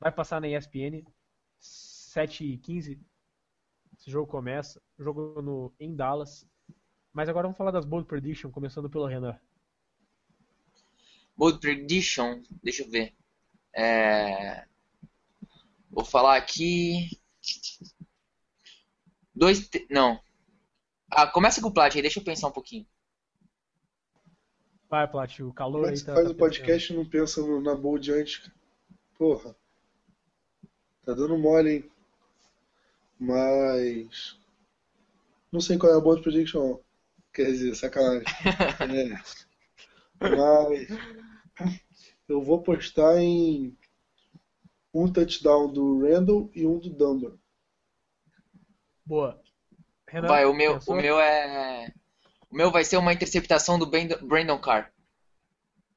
[0.00, 1.04] Vai passar na ESPN.
[2.12, 3.00] 7 e 15
[3.98, 4.82] esse jogo começa.
[4.98, 6.44] Jogo no, em Dallas.
[7.12, 9.38] Mas agora vamos falar das bold prediction, começando pelo Renan.
[11.36, 13.14] Bold Prediction, deixa eu ver.
[13.74, 14.66] É...
[15.90, 17.08] Vou falar aqui.
[19.34, 19.68] Dois.
[19.90, 20.20] Não.
[21.10, 22.86] Ah, começa com o Plat aí, deixa eu pensar um pouquinho.
[24.88, 26.14] Vai, Plat, o calor Como aí tá.
[26.14, 28.50] faz tá o podcast e não pensa no, na bold antes?
[29.16, 29.56] Porra.
[31.04, 31.91] Tá dando mole, hein?
[33.22, 34.36] Mas.
[35.52, 36.78] Não sei qual é a bold prediction.
[37.32, 38.24] Quer dizer, sacanagem.
[38.80, 39.42] é.
[40.18, 40.88] Mas
[42.28, 43.76] eu vou postar em
[44.92, 47.32] um touchdown do Randall e um do Dunbar.
[49.06, 49.40] Boa.
[50.08, 50.94] Renan, Vai, o meu, pensou?
[50.94, 51.92] o meu é.
[52.50, 54.92] O meu vai ser uma interceptação do Brandon Carr.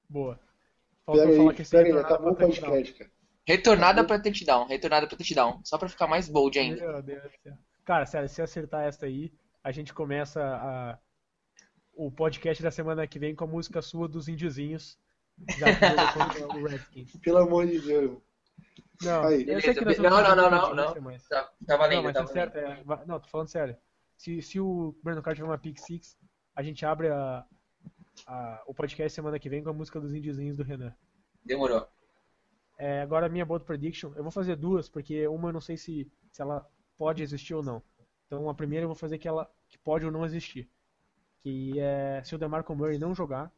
[0.07, 0.39] Boa.
[1.05, 3.11] Faltou Pera falar aí, que esse pera aí, acabou o podcast, cara.
[3.47, 5.61] Retornada pra touchdown, retornada pra touchdown.
[5.63, 6.81] Só pra ficar mais bold ainda.
[6.81, 7.57] Meu Deus do céu.
[7.83, 9.31] Cara, sério, se acertar essa aí,
[9.63, 10.97] a gente começa a-
[11.93, 14.97] o podcast da semana que vem com a música sua dos Indiozinhos.
[15.59, 15.67] Já
[16.13, 17.15] contra o Redskins.
[17.21, 18.17] Pelo amor de Deus.
[19.03, 19.45] Não, Aí.
[19.47, 22.03] eu sei que nós não, não, fazer não, uma não, mas- Tá, tá Não, valendo,
[22.03, 22.33] mas tá valendo.
[22.33, 22.57] certo.
[22.57, 23.75] é, não, tô falando sério.
[24.17, 26.17] Se, se o Brandon Carter tiver uma pick six,
[26.55, 27.45] a gente abre a,
[28.25, 30.95] a- o podcast semana que vem com a música dos Indiozinhos do Renan.
[31.43, 31.85] Demorou.
[32.77, 36.11] É, agora minha bold prediction, eu vou fazer duas, porque uma eu não sei se,
[36.31, 36.67] se ela
[36.97, 37.81] pode existir ou não.
[38.25, 40.69] Então a primeira eu vou fazer que ela que pode ou não existir.
[41.41, 43.51] Que é se o DeMarco Murray não jogar,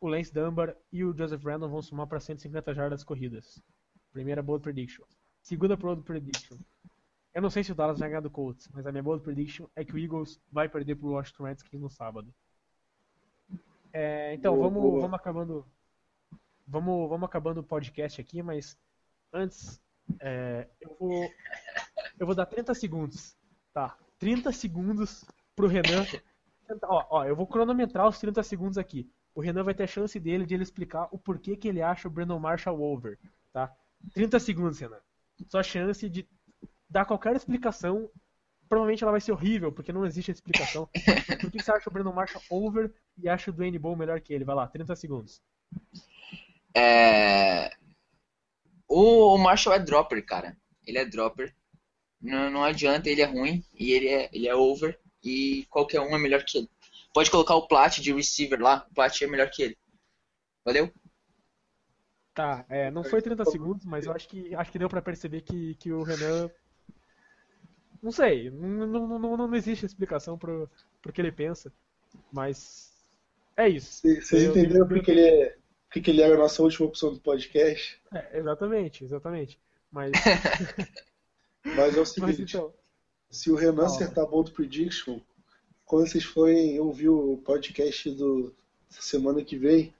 [0.00, 3.62] o Lance Dunbar e o Joseph Randall vão somar para 150 jardas corridas.
[4.12, 5.04] Primeira bold prediction.
[5.40, 6.56] Segunda bold prediction.
[7.34, 9.66] Eu não sei se o Dallas vai ganhar do Colts, mas a minha bold prediction
[9.74, 12.34] é que o Eagles vai perder pro Washington Redskins no sábado.
[13.92, 15.00] É, então Boa, vamos, boa.
[15.02, 15.66] vamos acabando
[16.66, 18.76] vamos, vamos acabando o podcast aqui, mas
[19.32, 19.80] antes
[20.20, 21.30] é, eu vou
[22.18, 23.36] eu vou dar 30 segundos,
[23.72, 23.96] tá?
[24.18, 25.24] 30 segundos
[25.56, 26.04] pro Renan.
[26.84, 29.10] Ó, ó, eu vou cronometrar os 30 segundos aqui.
[29.34, 32.08] o Renan vai ter a chance dele de ele explicar o porquê que ele acha
[32.08, 33.18] o Brandon Marshall over,
[33.52, 33.70] tá?
[34.14, 35.00] 30 segundos, Renan.
[35.48, 36.28] Sua chance de
[36.88, 38.10] dar qualquer explicação.
[38.68, 40.88] Provavelmente ela vai ser horrível, porque não existe explicação.
[41.40, 44.32] Por que você acha o Brandon Marshall over e acha o Dwayne Bowe melhor que
[44.32, 44.44] ele?
[44.44, 45.42] Vai lá, 30 segundos.
[46.74, 47.70] É...
[48.88, 50.56] O, o Marshall é dropper, cara.
[50.86, 51.54] Ele é dropper.
[52.20, 54.98] Não, não adianta, ele é ruim e ele é, ele é over.
[55.24, 56.70] E qualquer um é melhor que ele.
[57.14, 59.78] Pode colocar o Plat de receiver lá, o Plat é melhor que ele.
[60.64, 60.92] Valeu?
[62.34, 65.42] Tá, é, não foi 30 segundos, mas eu acho que acho que deu pra perceber
[65.42, 66.50] que, que o Renan.
[68.02, 70.68] Não sei, não, não, não, não existe explicação pro,
[71.00, 71.72] pro que ele pensa.
[72.32, 72.90] Mas.
[73.56, 74.00] É isso.
[74.02, 75.56] Vocês entenderam eu- porque ele, é,
[75.92, 78.00] porque ele era a nossa última opção do podcast?
[78.12, 79.60] É, exatamente, exatamente.
[79.90, 80.12] Mas,
[81.64, 82.72] Mas é o seguinte, então.
[83.30, 85.20] se o Renan acertar Bold Prediction,
[85.84, 88.54] quando vocês forem ouvir o podcast do
[88.88, 89.94] semana que vem,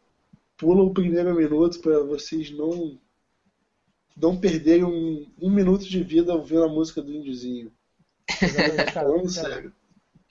[0.57, 2.99] pula o primeiro minuto para vocês não
[4.17, 7.73] não perderem um, um minuto de vida ouvindo a música do exatamente,
[8.93, 9.75] cara, cara, sério.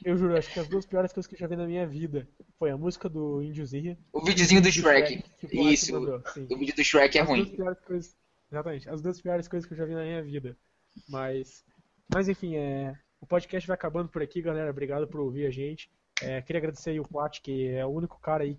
[0.04, 2.28] Eu juro, acho que as duas piores coisas que eu já vi na minha vida
[2.58, 5.24] foi a música do Índiozinho O videozinho do Shrek.
[5.50, 7.56] Polat Isso, mandou, o vídeo do Shrek é As ruim.
[7.86, 8.16] coisas,
[8.52, 10.58] exatamente, as duas piores coisas que eu já vi na minha vida.
[11.08, 11.64] Mas,
[12.14, 14.72] mas enfim, é, o podcast vai acabando por aqui, galera.
[14.72, 15.90] Obrigado por ouvir a gente.
[16.22, 18.58] É, queria agradecer aí o Plat, que é o único cara aí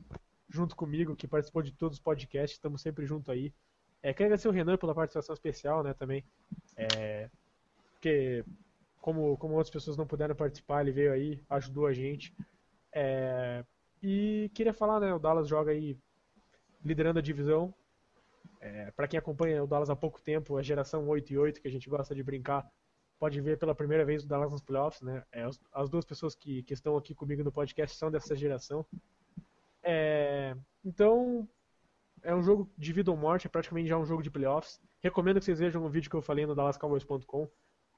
[0.49, 2.57] junto comigo que participou de todos os podcasts.
[2.57, 3.53] Estamos sempre junto aí.
[4.03, 6.25] É, queria agradecer o Renan pela participação especial, né, também.
[6.77, 7.29] É,
[7.95, 8.45] porque
[9.03, 12.35] como, como outras pessoas não puderam participar, ele veio aí, ajudou a gente.
[12.95, 13.65] É,
[14.01, 15.99] e queria falar, né, o Dallas joga aí
[16.85, 17.75] liderando a divisão.
[18.61, 21.67] É, para quem acompanha o Dallas há pouco tempo, a geração 8 e 8 que
[21.67, 22.65] a gente gosta de brincar,
[23.19, 25.25] pode ver pela primeira vez o Dallas nos playoffs, né?
[25.33, 28.87] É, as, as duas pessoas que, que estão aqui comigo no podcast são dessa geração.
[29.83, 31.49] É, então,
[32.23, 34.81] é um jogo de vida ou morte, é praticamente já um jogo de playoffs.
[35.01, 37.49] Recomendo que vocês vejam o vídeo que eu falei no DallasCowboys.com.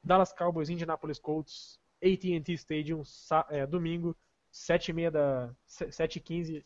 [0.05, 3.03] Dallas Cowboys, Indianapolis Colts, AT&T Stadium,
[3.49, 4.17] é, domingo,
[4.53, 6.65] 7h30 da 7h15,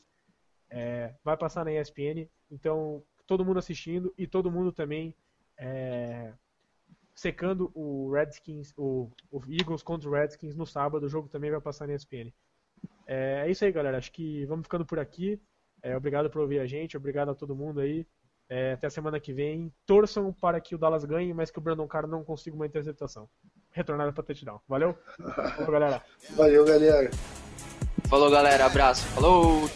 [0.71, 2.29] é, vai passar na ESPN.
[2.51, 5.15] Então, todo mundo assistindo e todo mundo também
[5.57, 6.33] é,
[7.15, 11.05] secando o Redskins, o, o Eagles contra o Redskins no sábado.
[11.05, 12.33] O jogo também vai passar na ESPN.
[13.07, 13.99] É, é isso aí, galera.
[13.99, 15.41] Acho que vamos ficando por aqui.
[15.83, 18.07] É, obrigado por ouvir a gente, obrigado a todo mundo aí.
[18.49, 19.73] É, até a semana que vem.
[19.87, 23.29] Torçam para que o Dallas ganhe, mas que o Brandon Carr não consiga uma interceptação.
[23.71, 24.61] Retornada para touchdown.
[24.67, 24.97] Valeu?
[25.57, 26.03] Falou, galera.
[26.31, 27.11] Valeu, galera.
[28.09, 28.65] Falou, galera.
[28.65, 29.07] Abraço.
[29.09, 29.69] Falou!